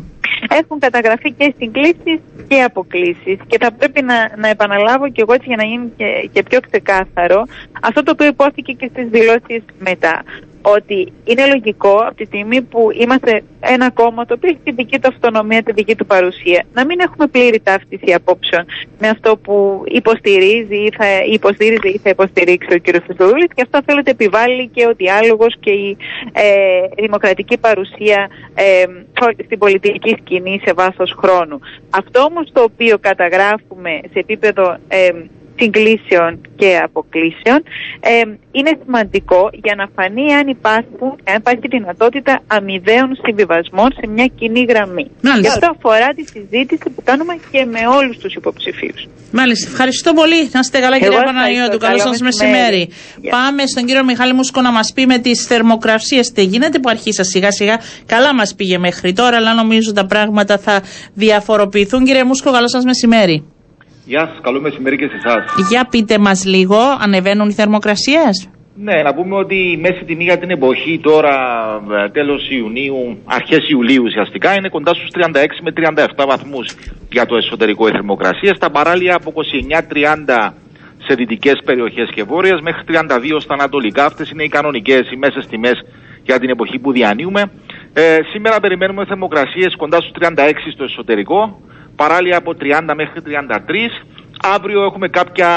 [0.60, 5.48] Έχουν καταγραφεί και συγκλήσεις και αποκλήσεις και θα πρέπει να, να επαναλάβω και εγώ έτσι
[5.48, 7.40] για να γίνει και, και πιο ξεκάθαρο
[7.82, 10.24] αυτό το οποίο υπόθηκε και στις δηλώσεις μετά
[10.62, 15.00] ότι είναι λογικό από τη στιγμή που είμαστε ένα κόμμα το οποίο έχει τη δική
[15.00, 18.66] του αυτονομία, τη δική του παρουσία, να μην έχουμε πλήρη ταύτιση απόψεων
[19.00, 23.04] με αυτό που υποστηρίζει ή θα υποστηρίζει ή θα υποστηρίξει ο κ.
[23.04, 25.98] Χριστοδούλη και αυτό θέλετε επιβάλλει και ο διάλογος και η
[26.32, 28.84] ε, δημοκρατική παρουσία ε,
[29.46, 31.60] στην πολιτική σκηνή σε βάθος χρόνου.
[31.90, 35.10] Αυτό όμως το οποίο καταγράφουμε σε επίπεδο ε,
[35.60, 37.60] συγκλήσεων και αποκλήσεων
[38.00, 38.12] ε,
[38.52, 44.66] είναι σημαντικό για να φανεί αν, υπάρχουν, αν υπάρχει δυνατότητα αμοιβαίων συμβιβασμών σε μια κοινή
[44.70, 45.06] γραμμή.
[45.22, 45.42] Μάλιστα.
[45.42, 49.08] Και αυτό αφορά τη συζήτηση που κάνουμε και με όλους τους υποψηφίους.
[49.32, 49.70] Μάλιστα.
[49.72, 50.50] Ευχαριστώ πολύ.
[50.52, 51.40] Να είστε καλά, Εγώ κυρία ευχαριστώ.
[51.40, 51.78] Παναγιώτου.
[51.78, 52.54] Καλό Καλό σα μεσημέρι.
[52.54, 52.90] μεσημέρι.
[53.22, 53.32] Γεια.
[53.32, 57.24] Πάμε στον κύριο Μιχάλη Μούσκο να μας πει με τις θερμοκρασίες τι γίνεται που αρχίσα
[57.24, 57.80] σιγά σιγά.
[58.06, 60.82] Καλά μας πήγε μέχρι τώρα, αλλά νομίζω τα πράγματα θα
[61.14, 62.06] διαφοροποιηθούν.
[62.06, 63.44] Κύριε Μούσκο, καλό σας μεσημέρι.
[64.12, 65.68] Γεια σας, καλό μεσημέρι και σε εσάς.
[65.70, 70.38] Για πείτε μας λίγο, ανεβαίνουν οι θερμοκρασίες; Ναι, να πούμε ότι η μέση τιμή για
[70.38, 71.36] την εποχή τώρα,
[72.12, 76.68] τέλος Ιουνίου, αρχές Ιουλίου ουσιαστικά, είναι κοντά στους 36 με 37 βαθμούς
[77.12, 78.54] για το εσωτερικό η θερμοκρασία.
[78.54, 80.54] Στα παράλια από 29-30
[81.06, 84.06] σε δυτικές περιοχές και βόρειες μέχρι 32 στα ανατολικά.
[84.06, 85.78] Αυτές είναι οι κανονικές, οι μέσες τιμές
[86.24, 87.42] για την εποχή που διανύουμε.
[87.94, 91.62] Ε, σήμερα περιμένουμε θερμοκρασίες κοντά στους 36 στο εσωτερικό,
[92.02, 93.30] παράλια από 30 μέχρι 33.
[94.56, 95.50] Αύριο έχουμε κάποια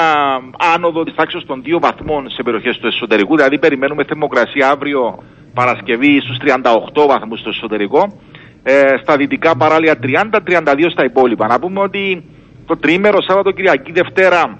[0.75, 5.23] άνοδο της τάξης των 2 βαθμών σε περιοχές του εσωτερικού, δηλαδή περιμένουμε θερμοκρασία αύριο
[5.53, 6.35] Παρασκευή στου
[7.03, 8.19] 38 βαθμούς στο εσωτερικό.
[8.63, 11.47] Ε, στα δυτικά παράλια 30-32 στα υπόλοιπα.
[11.47, 12.23] Να πούμε ότι
[12.65, 14.59] το τρίμερο Σάββατο Κυριακή Δευτέρα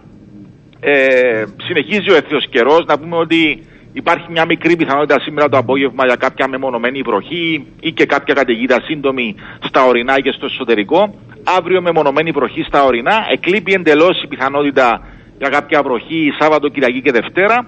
[0.80, 2.86] ε, συνεχίζει ο εθνικός καιρός.
[2.86, 3.64] Να πούμε ότι
[4.02, 8.82] υπάρχει μια μικρή πιθανότητα σήμερα το απόγευμα για κάποια μεμονωμένη βροχή ή και κάποια καταιγίδα
[8.84, 11.16] σύντομη στα ορεινά και στο εσωτερικό.
[11.58, 13.16] Αύριο μεμονωμένη βροχή στα ορεινά.
[13.32, 15.02] Εκλείπει εντελώς η πιθανότητα
[15.38, 17.68] για κάποια βροχή Σάββατο, Κυριακή και Δευτέρα.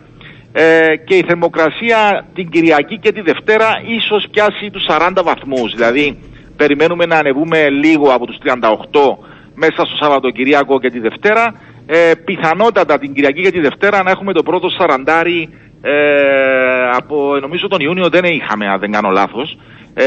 [0.51, 5.73] Ε, και η θερμοκρασία την Κυριακή και τη Δευτέρα ίσως πιάσει τους 40 βαθμούς.
[5.73, 6.17] Δηλαδή
[6.55, 8.53] περιμένουμε να ανεβούμε λίγο από τους 38
[9.55, 11.53] μέσα στο Σαββατοκυριακό και τη Δευτέρα.
[11.85, 15.49] Ε, πιθανότατα την Κυριακή και τη Δευτέρα να έχουμε το πρώτο σαραντάρι
[15.81, 19.57] ε, από νομίζω τον Ιούνιο δεν είχαμε αν δεν κάνω λάθος.
[19.93, 20.03] Ε,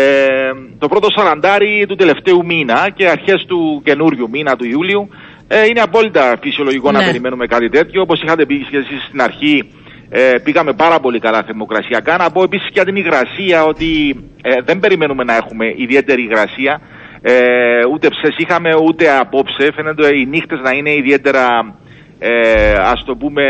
[0.79, 5.09] το πρώτο σαραντάρι του τελευταίου μήνα και αρχές του καινούριου μήνα του Ιούλιου
[5.49, 7.05] ε, είναι απόλυτα φυσιολογικό να Ναι.
[7.05, 8.03] περιμένουμε κάτι τέτοιο.
[8.03, 9.71] Όπως είχατε πει και εσείς στην αρχή
[10.11, 12.17] ε, πήγαμε πάρα πολύ καλά θερμοκρασιακά.
[12.17, 16.81] Να πω επίσης και για την υγρασία ότι ε, δεν περιμένουμε να έχουμε ιδιαίτερη υγρασία.
[17.23, 17.33] Ε,
[17.93, 19.73] ούτε ψες είχαμε ούτε απόψε.
[19.75, 21.75] Φαίνεται οι νύχτες να είναι ιδιαίτερα
[22.23, 23.43] ε, ας το πούμε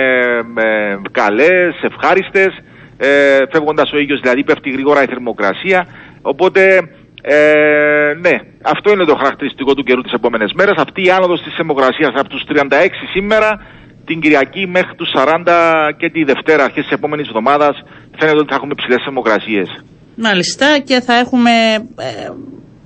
[0.57, 2.53] ε, καλές, ευχάριστες.
[2.97, 5.87] Ε, φεύγοντας ο ήλιος δηλαδή πέφτει γρήγορα η θερμοκρασία.
[6.23, 6.89] Οπότε
[7.23, 10.75] ε, ναι, αυτό είναι το χαρακτηριστικό του καιρού τις επόμενες μέρες.
[10.77, 12.65] Αυτή η άνοδος της θερμοκρασίας από τους 36
[13.13, 13.67] σήμερα
[14.05, 17.83] την Κυριακή μέχρι τους 40 και τη Δευτέρα αρχές της επόμενης εβδομάδας
[18.19, 19.85] φαίνεται ότι θα έχουμε ψηλές θερμοκρασίες.
[20.15, 21.51] Μάλιστα και θα έχουμε.
[21.97, 22.31] ε,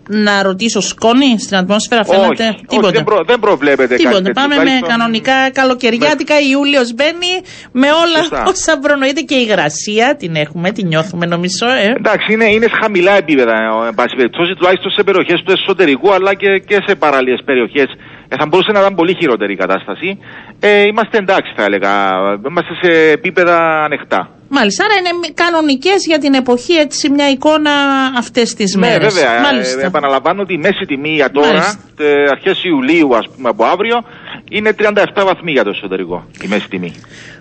[0.09, 2.45] να ρωτήσω σκόνη στην ατμόσφαιρα, φαίνεται.
[2.49, 4.15] όχι, Τίποτα; όχι, δεν, προ, δεν προβλέπεται Τίποτα.
[4.15, 4.43] κάτι τέτοιο.
[4.43, 6.35] Πάμε με Τουλάχιστον- κανονικά καλοκαιριάτικα.
[6.53, 7.33] Ιούλιος μπαίνει
[7.73, 8.43] με όλα Σωστά.
[8.47, 11.67] όσα προνοείται και η υγρασία την έχουμε, την νιώθουμε νομίζω.
[11.85, 11.91] Ε.
[12.03, 16.13] Εντάξει, είναι, είναι σε χαμηλά επίπεδα, ε, εν πάση περιπτώσει, τουλάχιστον σε περιοχές του εσωτερικού,
[16.13, 17.89] αλλά και, και σε παραλίε περιοχές.
[18.29, 20.19] Ε, θα μπορούσε να ήταν πολύ χειρότερη η κατάσταση.
[20.61, 21.93] Ε, είμαστε εντάξει, θα έλεγα.
[22.49, 24.29] Είμαστε σε επίπεδα ανοιχτά.
[24.49, 27.71] Μάλιστα, άρα είναι κανονικές για την εποχή έτσι μια εικόνα
[28.17, 29.15] αυτές τις Ναι, μέρες.
[29.15, 29.41] βέβαια.
[29.41, 29.81] Μάλιστα.
[29.81, 31.79] Ε, επαναλαμβάνω ότι η μέση τιμή για τώρα, Μάλιστα.
[31.99, 33.97] ε, αρχές Ιουλίου, ας πούμε, από αύριο,
[34.51, 36.27] είναι 37 βαθμοί για το εσωτερικό.
[36.45, 36.93] Η μέση τιμή.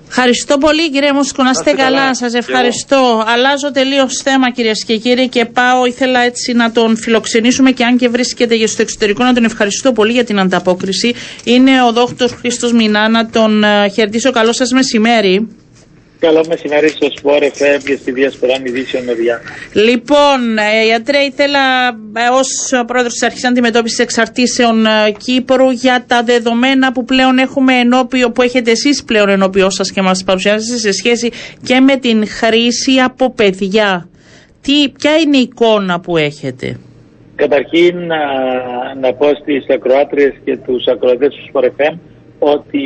[0.07, 1.97] Ευχαριστώ πολύ κύριε Μουσκο, να είστε είστε καλά.
[1.99, 2.15] καλά.
[2.15, 3.23] Σας Και ευχαριστώ.
[3.27, 5.85] Αλλάζω τελείως θέμα κυρίες και κύριοι και πάω.
[5.85, 9.91] Ήθελα έτσι να τον φιλοξενήσουμε και αν και βρίσκεται και στο εξωτερικό να τον ευχαριστώ
[9.91, 11.13] πολύ για την ανταπόκριση.
[11.43, 13.09] Είναι ο δόκτωρ Χρήστος Μινά.
[13.09, 14.31] Να τον ε, χαιρετήσω.
[14.31, 15.47] Καλό σας μεσημέρι.
[16.27, 19.41] Καλό μεσημέρι στο Sport FM και στη Διασπορά Ειδήσεων Μεριά.
[19.73, 21.59] Λοιπόν, ε, γιατρέ, ήθελα
[22.13, 22.47] ε, ως
[22.87, 28.41] πρόεδρος της Αρχής Αντιμετώπισης Εξαρτήσεων ε, Κύπρου για τα δεδομένα που πλέον έχουμε ενώπιο, που
[28.41, 31.31] έχετε εσείς πλέον ενώπιό σας και μας παρουσιάζετε σε σχέση
[31.63, 34.09] και με την χρήση από παιδιά.
[34.61, 36.79] Τι, ποια είναι η εικόνα που έχετε;
[37.35, 38.19] Καταρχήν να,
[38.99, 41.97] να πω στις ακροάτριες και τους ακροατές του Sport FM
[42.39, 42.81] ότι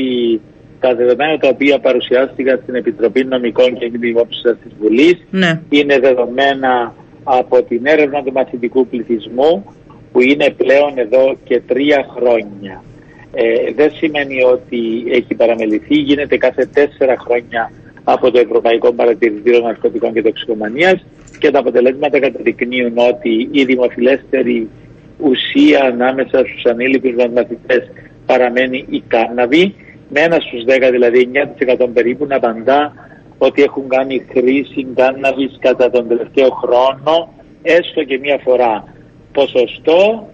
[0.80, 5.62] τα δεδομένα τα οποία παρουσιάστηκαν στην Επιτροπή Νομικών και Δημόψης της Βουλής Ναι.
[5.70, 9.66] είναι δεδομένα από την έρευνα του μαθητικού πληθυσμού
[10.12, 12.84] που είναι πλέον εδώ και τρία χρόνια.
[13.34, 17.72] Ε, δεν σημαίνει ότι έχει παραμεληθεί, γίνεται κάθε τέσσερα χρόνια
[18.04, 21.06] από το Ευρωπαϊκό Παρατηρητήριο Ναρκωτικών και Τοξικομανίας
[21.40, 24.70] και τα αποτελέσματα καταδεικνύουν ότι η δημοφιλέστερη
[25.18, 27.90] ουσία ανάμεσα στους ανήλικους μας μαθητές
[28.26, 29.76] παραμένει η κάναβη
[30.10, 31.30] με ένα στους 10 δηλαδή
[31.86, 32.94] 9% περίπου να απαντά
[33.38, 38.84] ότι έχουν κάνει χρήση κάναβης κατά τον τελευταίο χρόνο έστω και μία φορά.
[39.32, 40.30] Ποσοστό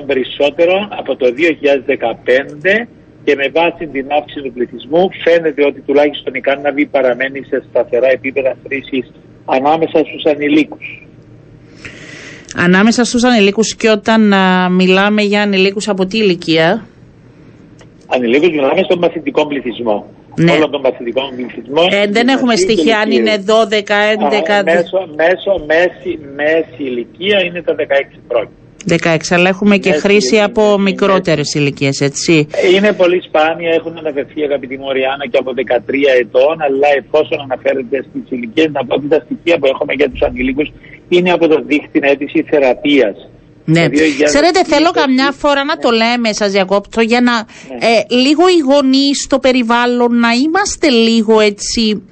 [0.00, 2.86] 2% περισσότερο από το 2015
[3.24, 8.08] και με βάση την αύξηση του πληθυσμού φαίνεται ότι τουλάχιστον η κάναβη παραμένει σε σταθερά
[8.10, 9.12] επίπεδα χρήσης
[9.44, 11.06] ανάμεσα στους ανηλίκους.
[12.56, 16.86] Ανάμεσα στους ανηλίκους και όταν α, μιλάμε για ανηλίκους από τι ηλικία;
[18.14, 20.06] Ανηλίκους, μιλάμε στον μαθητικό πληθυσμό.
[20.36, 20.52] Ναι.
[20.52, 21.88] Όλων των μαθητικών πληθυσμών.
[21.90, 24.52] Ε, δεν έχουμε στοιχεία αν είναι 12, 11.
[24.52, 28.50] Α, μέσω, μέσω, μέση, μέση ηλικία είναι τα 16 χρόνια.
[28.88, 32.46] 16, αλλά έχουμε και Μέση χρήση ηλικία, από είναι μικρότερες ηλικίες, έτσι.
[32.52, 37.40] Ε, Είναι πολύ σπάνια, έχουν αναφερθεί αγαπητή μου Ριάννα και από 13 ετών, αλλά εφόσον
[37.40, 40.68] αναφέρεται στις ηλικίες, να πω ότι τα στοιχεία που έχουμε για τους ανηλίκους
[41.08, 43.16] είναι από το δίκτυο αίτηση θεραπείας.
[43.74, 43.82] Ναι.
[43.82, 47.86] Το 2020 Ξέρετε, θέλω καμιά φορά να το λέμε, σας διακόπτω, για να Ναι.
[47.86, 52.02] ε, λίγο οι γονείς στο περιβάλλον να είμαστε λίγο έτσι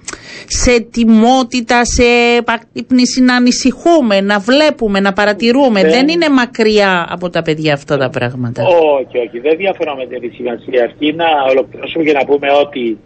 [0.47, 2.05] σε ετοιμότητα, σε
[2.39, 5.81] επαγρύπνηση, να ανησυχούμε, να βλέπουμε, να παρατηρούμε.
[5.81, 8.63] Δεν- Δεν είναι μακριά από τα παιδιά αυτά τα πράγματα.
[8.67, 11.13] Όχι, όχι, δεν διαφωνώ με την επισημασία αυτή.
[11.13, 12.99] Να ολοκληρώσουμε και να πούμε ότι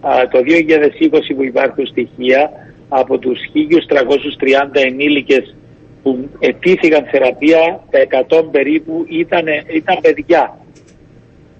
[0.00, 2.50] α, το 2020 που υπάρχουν στοιχεία
[2.88, 5.54] από τους 1.330 ενήλικες
[6.02, 10.58] που ετήθηκαν θεραπεία, τα 100 περίπου ήταν, ήταν παιδιά.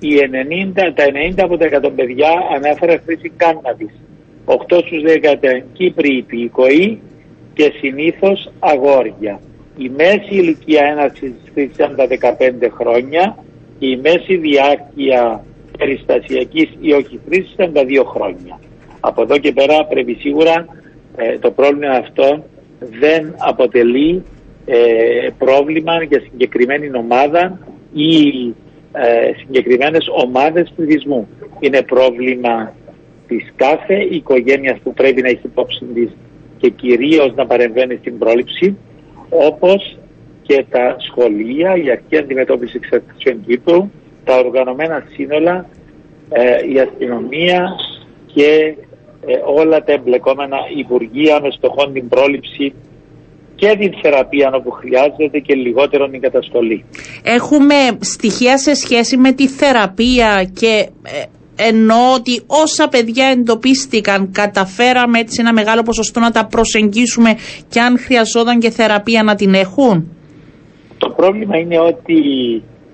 [0.00, 0.08] Οι
[0.74, 3.94] 90, τα 90 από τα 100 παιδιά ανέφεραν χρήση κάνναβης.
[4.44, 7.00] 8 στους 10 ήταν Κύπροι υπηκοοί
[7.54, 9.40] και συνήθως αγόρια.
[9.76, 13.36] Η μέση ηλικία έναρξης της χρήσης ήταν τα 15 χρόνια
[13.78, 15.44] και η μέση διάρκεια
[15.78, 18.60] περιστασιακής ή όχι χρήσης ήταν τα 2 χρόνια.
[19.00, 20.66] Από εδώ και πέρα πρέπει σίγουρα
[21.16, 22.44] ε, το πρόβλημα αυτό
[22.78, 24.22] δεν αποτελεί
[24.66, 27.58] ε, πρόβλημα για συγκεκριμένη ομάδα
[27.92, 28.28] ή
[28.92, 31.28] ε, συγκεκριμένες ομάδες πληθυσμού.
[31.60, 32.74] Είναι πρόβλημα
[33.26, 36.10] της κάθε οικογένειας που πρέπει να έχει υπόψη της
[36.58, 38.76] και κυρίως να παρεμβαίνει στην πρόληψη
[39.28, 39.98] όπως
[40.42, 43.90] και τα σχολεία, η αρχή αντιμετώπισης εξαρτησιών Κύπρου,
[44.24, 45.68] τα οργανωμένα σύνολα,
[46.28, 47.74] ε, η αστυνομία
[48.26, 48.87] και ε,
[49.56, 52.74] όλα τα εμπλεκόμενα υπουργεία με στοχόν την πρόληψη
[53.54, 56.84] και την θεραπεία όπου χρειάζεται και λιγότερο την καταστολή.
[57.22, 61.22] Έχουμε στοιχεία σε σχέση με τη θεραπεία και ε,
[61.68, 67.36] εννοώ ότι όσα παιδιά εντοπίστηκαν καταφέραμε έτσι ένα μεγάλο ποσοστό να τα προσεγγίσουμε
[67.68, 70.08] και αν χρειαζόταν και θεραπεία να την έχουν;
[70.98, 72.22] Το πρόβλημα είναι ότι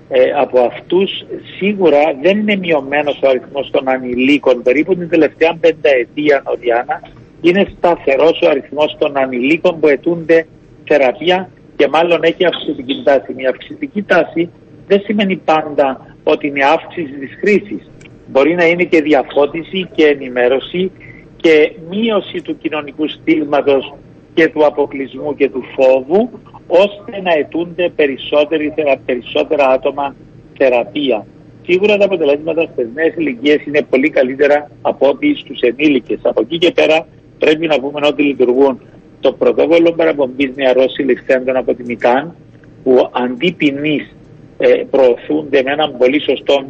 [0.09, 1.25] ε, από αυτούς
[1.57, 4.61] σίγουρα δεν είναι μειωμένος ο αριθμός των ανηλίκων.
[4.61, 7.01] Περίπου την τελευταία πενταετία, Νοδιάνα,
[7.41, 10.45] είναι σταθερός ο αριθμός των ανηλίκων που αιτούνται
[10.83, 13.33] θεραπεία και μάλλον έχει αυξητική τάση.
[13.33, 14.49] Μια αυξητική τάση
[14.87, 17.89] δεν σημαίνει πάντα ότι είναι αύξηση της χρήσης.
[18.27, 20.91] Μπορεί να είναι και διαφώτιση και ενημέρωση
[21.35, 23.93] και μείωση του κοινωνικού στίγματος
[24.35, 26.29] και του αποκλεισμού και του φόβου
[26.67, 30.15] ώστε να αιτούνται περισσότεροι, θερα- περισσότερα άτομα
[30.57, 31.25] θεραπεία.
[31.65, 36.19] Σίγουρα τα αποτελέσματα στις νέες ηλικίες είναι πολύ καλύτερα από ό,τι στους ενήλικες.
[36.23, 37.07] Από εκεί και πέρα
[37.39, 38.79] πρέπει να πούμε ότι λειτουργούν
[39.19, 42.35] το πρωτόκολλο παραπομπής νεαρών συλληφθέντων από την ΙΚΑΝ
[42.83, 44.15] που αντί ποινής,
[44.57, 46.65] ε, προωθούνται με έναν πολύ σωστό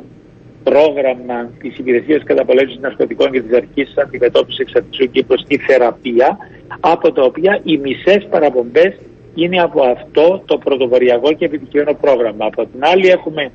[0.70, 6.38] πρόγραμμα της Υπηρεσίας Καταπολέμησης Ναρκωτικών και της Αρχής Αντιμετώπισης Εξαρτησιών και προς τη θεραπεία,
[6.80, 8.94] από τα οποία οι μισές παραπομπές
[9.36, 12.46] είναι από αυτό το πρωτοβοριακό και επιτυχημένο πρόγραμμα.
[12.46, 13.52] Από την άλλη, έχουμε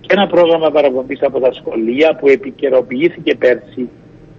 [0.00, 3.88] και ένα πρόγραμμα παραπομπής από τα σχολεία που επικαιροποιήθηκε πέρσι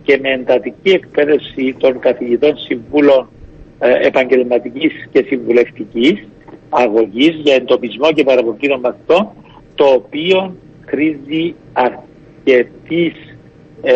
[0.03, 3.29] και με εντατική εκπαίδευση των καθηγητών συμβούλων
[3.79, 6.27] ε, επαγγελματικής και συμβουλευτικής
[6.69, 9.29] αγωγής για εντοπισμό και παραπομπή των μαθητών
[9.75, 10.55] το οποίο
[10.85, 11.55] χρήζει
[12.45, 13.13] αρκετής
[13.81, 13.93] ε,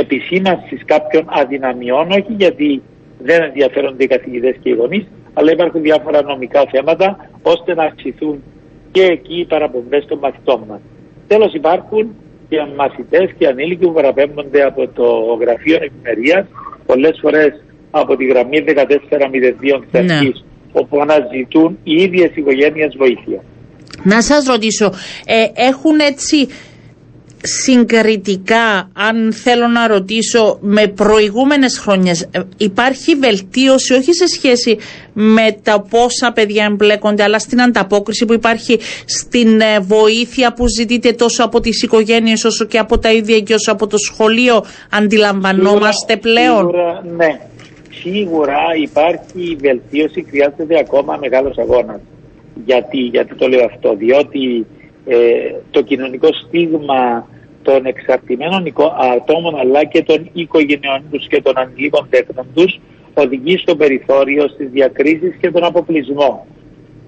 [0.00, 2.82] επισήμανσης κάποιων αδυναμιών όχι γιατί
[3.18, 8.42] δεν ενδιαφέρονται οι καθηγητές και οι γονείς αλλά υπάρχουν διάφορα νομικά θέματα ώστε να αυξηθούν
[8.90, 10.80] και εκεί οι παραπομπές των μαθητών μας.
[11.26, 12.14] Τέλος υπάρχουν
[12.48, 15.06] και μαθητές και ανήλικοι που παραπέμπονται από το
[15.40, 16.46] Γραφείο Ευημερίας
[16.86, 20.14] πολλές φορές από τη γραμμή 1402 της Ναι.
[20.14, 23.42] αρχής όπου αναζητούν οι ίδιες οικογένειες βοήθεια.
[24.02, 24.86] Να σας ρωτήσω,
[25.26, 26.48] ε, έχουν έτσι
[27.46, 34.78] συγκριτικά, αν θέλω να ρωτήσω, με προηγούμενες χρόνιες, ε, υπάρχει βελτίωση όχι σε σχέση
[35.12, 41.12] με τα πόσα παιδιά εμπλέκονται, αλλά στην ανταπόκριση που υπάρχει, στην ε, βοήθεια που ζητείτε
[41.12, 44.64] τόσο από τις οικογένειες όσο και από τα ίδια και όσο από το σχολείο.
[44.90, 47.40] Αντιλαμβανόμαστε Σίγουρα- πλέον; Σίγουρα, ναι.
[48.02, 52.00] Σίγουρα υπάρχει βελτίωση, χρειάζεται ακόμα μεγάλος αγώνας.
[52.64, 54.66] Γιατί, γιατί το λέω αυτό, διότι
[55.06, 55.16] ε,
[55.70, 57.28] το κοινωνικό στίγμα
[57.66, 62.80] των εξαρτημένων οικο- ατόμων αλλά και των οικογενειών τους και των ανηλίκων τέκνων τους
[63.14, 66.46] οδηγεί στο περιθώριο, στις διακρίσεις και τον αποκλεισμό.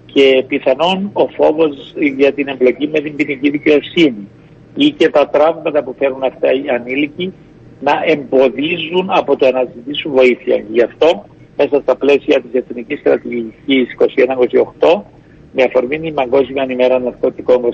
[0.07, 4.29] Και πιθανόν ο φόβος για την εμπλοκή με την ποινική δικαιοσύνη
[4.75, 7.33] ή και τα τραύματα που φέρουν αυτά οι ανήλικοι
[7.81, 10.65] να εμποδίζουν από το να ζητήσουν βοήθεια.
[10.73, 13.87] Γι' αυτό μέσα στα πλαίσια της Εθνικής Στρατηγικής
[14.81, 15.03] 21-28
[15.53, 17.67] με αφορμή την Παγκόσμια ημέρα ναρκωτικών 26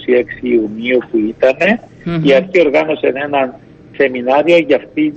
[0.42, 1.80] Ιουνίου που ηταν
[2.22, 3.60] η αρχή οργάνωσε ένα
[3.96, 5.14] σεμινάριο για αυτή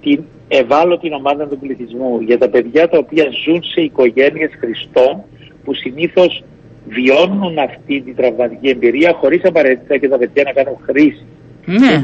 [0.00, 5.22] την ευάλωτη ομάδα του πληθυσμού, για τα παιδιά τα οποία ζουν σε οικογένειες χριστών
[5.64, 6.44] που συνήθως
[6.88, 11.26] βιώνουν αυτή την τραυματική εμπειρία χωρίς απαραίτητα και τα παιδιά να κάνουν χρήση.
[11.64, 12.00] Ναι.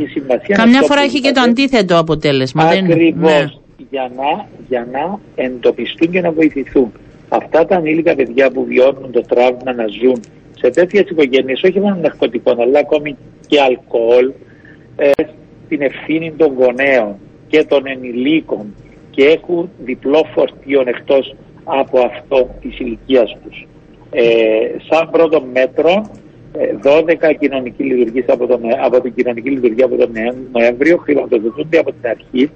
[0.54, 2.64] Καμιά φορά έχει και το αντίθετο αποτέλεσμα.
[2.64, 3.30] Ακριβώς.
[3.30, 3.44] Ναι.
[3.90, 6.92] Για, να, για να εντοπιστούν και να βοηθηθούν.
[7.28, 10.20] Αυτά τα ανήλικα παιδιά που βιώνουν το τραύμα να ζουν
[10.58, 13.16] σε τέτοιες οικογένειες, όχι μόνο ναρκωτικών, αλλά ακόμη
[13.46, 14.32] και αλκοόλ,
[14.96, 15.10] ε,
[15.68, 17.16] την ευθύνη των γονέων
[17.46, 18.74] και των ενηλίκων
[19.10, 23.66] και έχουν διπλό φορτίο εκτός από αυτό της ηλικίας τους.
[24.10, 24.22] Ε,
[24.90, 26.10] σαν πρώτο μέτρο,
[26.82, 30.10] 12 ε, κοινωνικοί λειτουργίες από, τον, από την κοινωνική λειτουργία από τον
[30.52, 32.50] Νοέμβριο χρηματοδοτούνται από την αρχή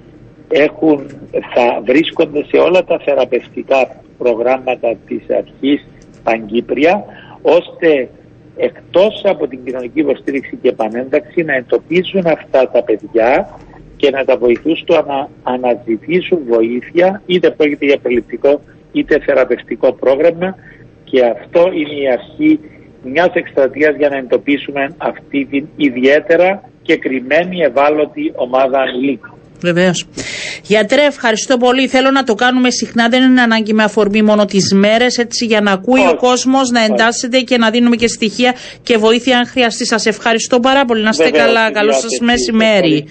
[0.49, 1.05] έχουν,
[1.53, 5.87] θα βρίσκονται σε όλα τα θεραπευτικά προγράμματα της αρχής
[6.23, 7.03] Παγκύπρια
[7.41, 8.09] ώστε
[8.57, 13.59] εκτός από την κοινωνική υποστήριξη και επανένταξη να εντοπίζουν αυτά τα παιδιά
[13.95, 20.55] και να τα βοηθούν στο να αναζητήσουν βοήθεια είτε πρόκειται για προληπτικό είτε θεραπευτικό πρόγραμμα
[21.03, 22.59] και αυτό είναι η αρχή
[23.03, 29.38] μιας εκστρατείας για να εντοπίσουμε αυτή την ιδιαίτερα και κρυμμένη ευάλωτη ομάδα ανηλίκων.
[29.61, 30.05] Βεβαίως.
[30.63, 31.87] Γιατρέ, ευχαριστώ πολύ.
[31.87, 33.09] Θέλω να το κάνουμε συχνά.
[33.09, 36.83] Δεν είναι ανάγκη με αφορμή μόνο τις μέρες, έτσι για να ακούει ο κόσμος, να
[36.83, 39.85] εντάσσεται και να δίνουμε και στοιχεία και βοήθεια αν χρειαστεί.
[39.85, 41.03] Σας ευχαριστώ πάρα πολύ.
[41.03, 41.71] Να είστε καλά.
[41.71, 43.05] Καλό σας μεσημέρι.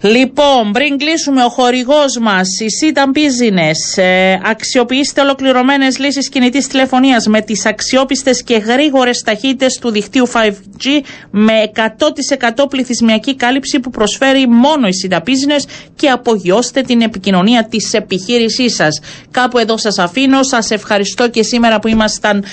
[0.00, 7.26] Λοιπόν, πριν κλείσουμε, ο χορηγός μας, η Sitan Business, ε, αξιοποιήστε ολοκληρωμένες λύσεις κινητής τηλεφωνίας
[7.26, 11.00] με τις αξιόπιστες και γρήγορες ταχύτητες του δικτύου 5G
[11.30, 17.92] με 100% πληθυσμιακή κάλυψη που προσφέρει μόνο η Sitan Business και απογειώστε την επικοινωνία της
[17.92, 19.00] επιχείρησής σας.
[19.30, 20.42] Κάπου εδώ σας αφήνω.
[20.42, 22.44] Σας ευχαριστώ και σήμερα που ήμασταν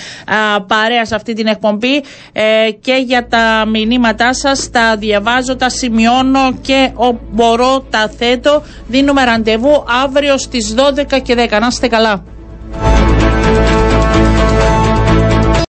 [0.56, 4.70] α, παρέα σε αυτή την εκπομπή ε, και για τα μηνύματά σας.
[4.72, 8.64] Τα διαβάζω, τα σημειώνω και ο, μπορώ τα θέτω.
[8.88, 11.58] Δίνουμε ραντεβού αύριο στις 12 και 10.
[11.60, 12.24] Να είστε καλά.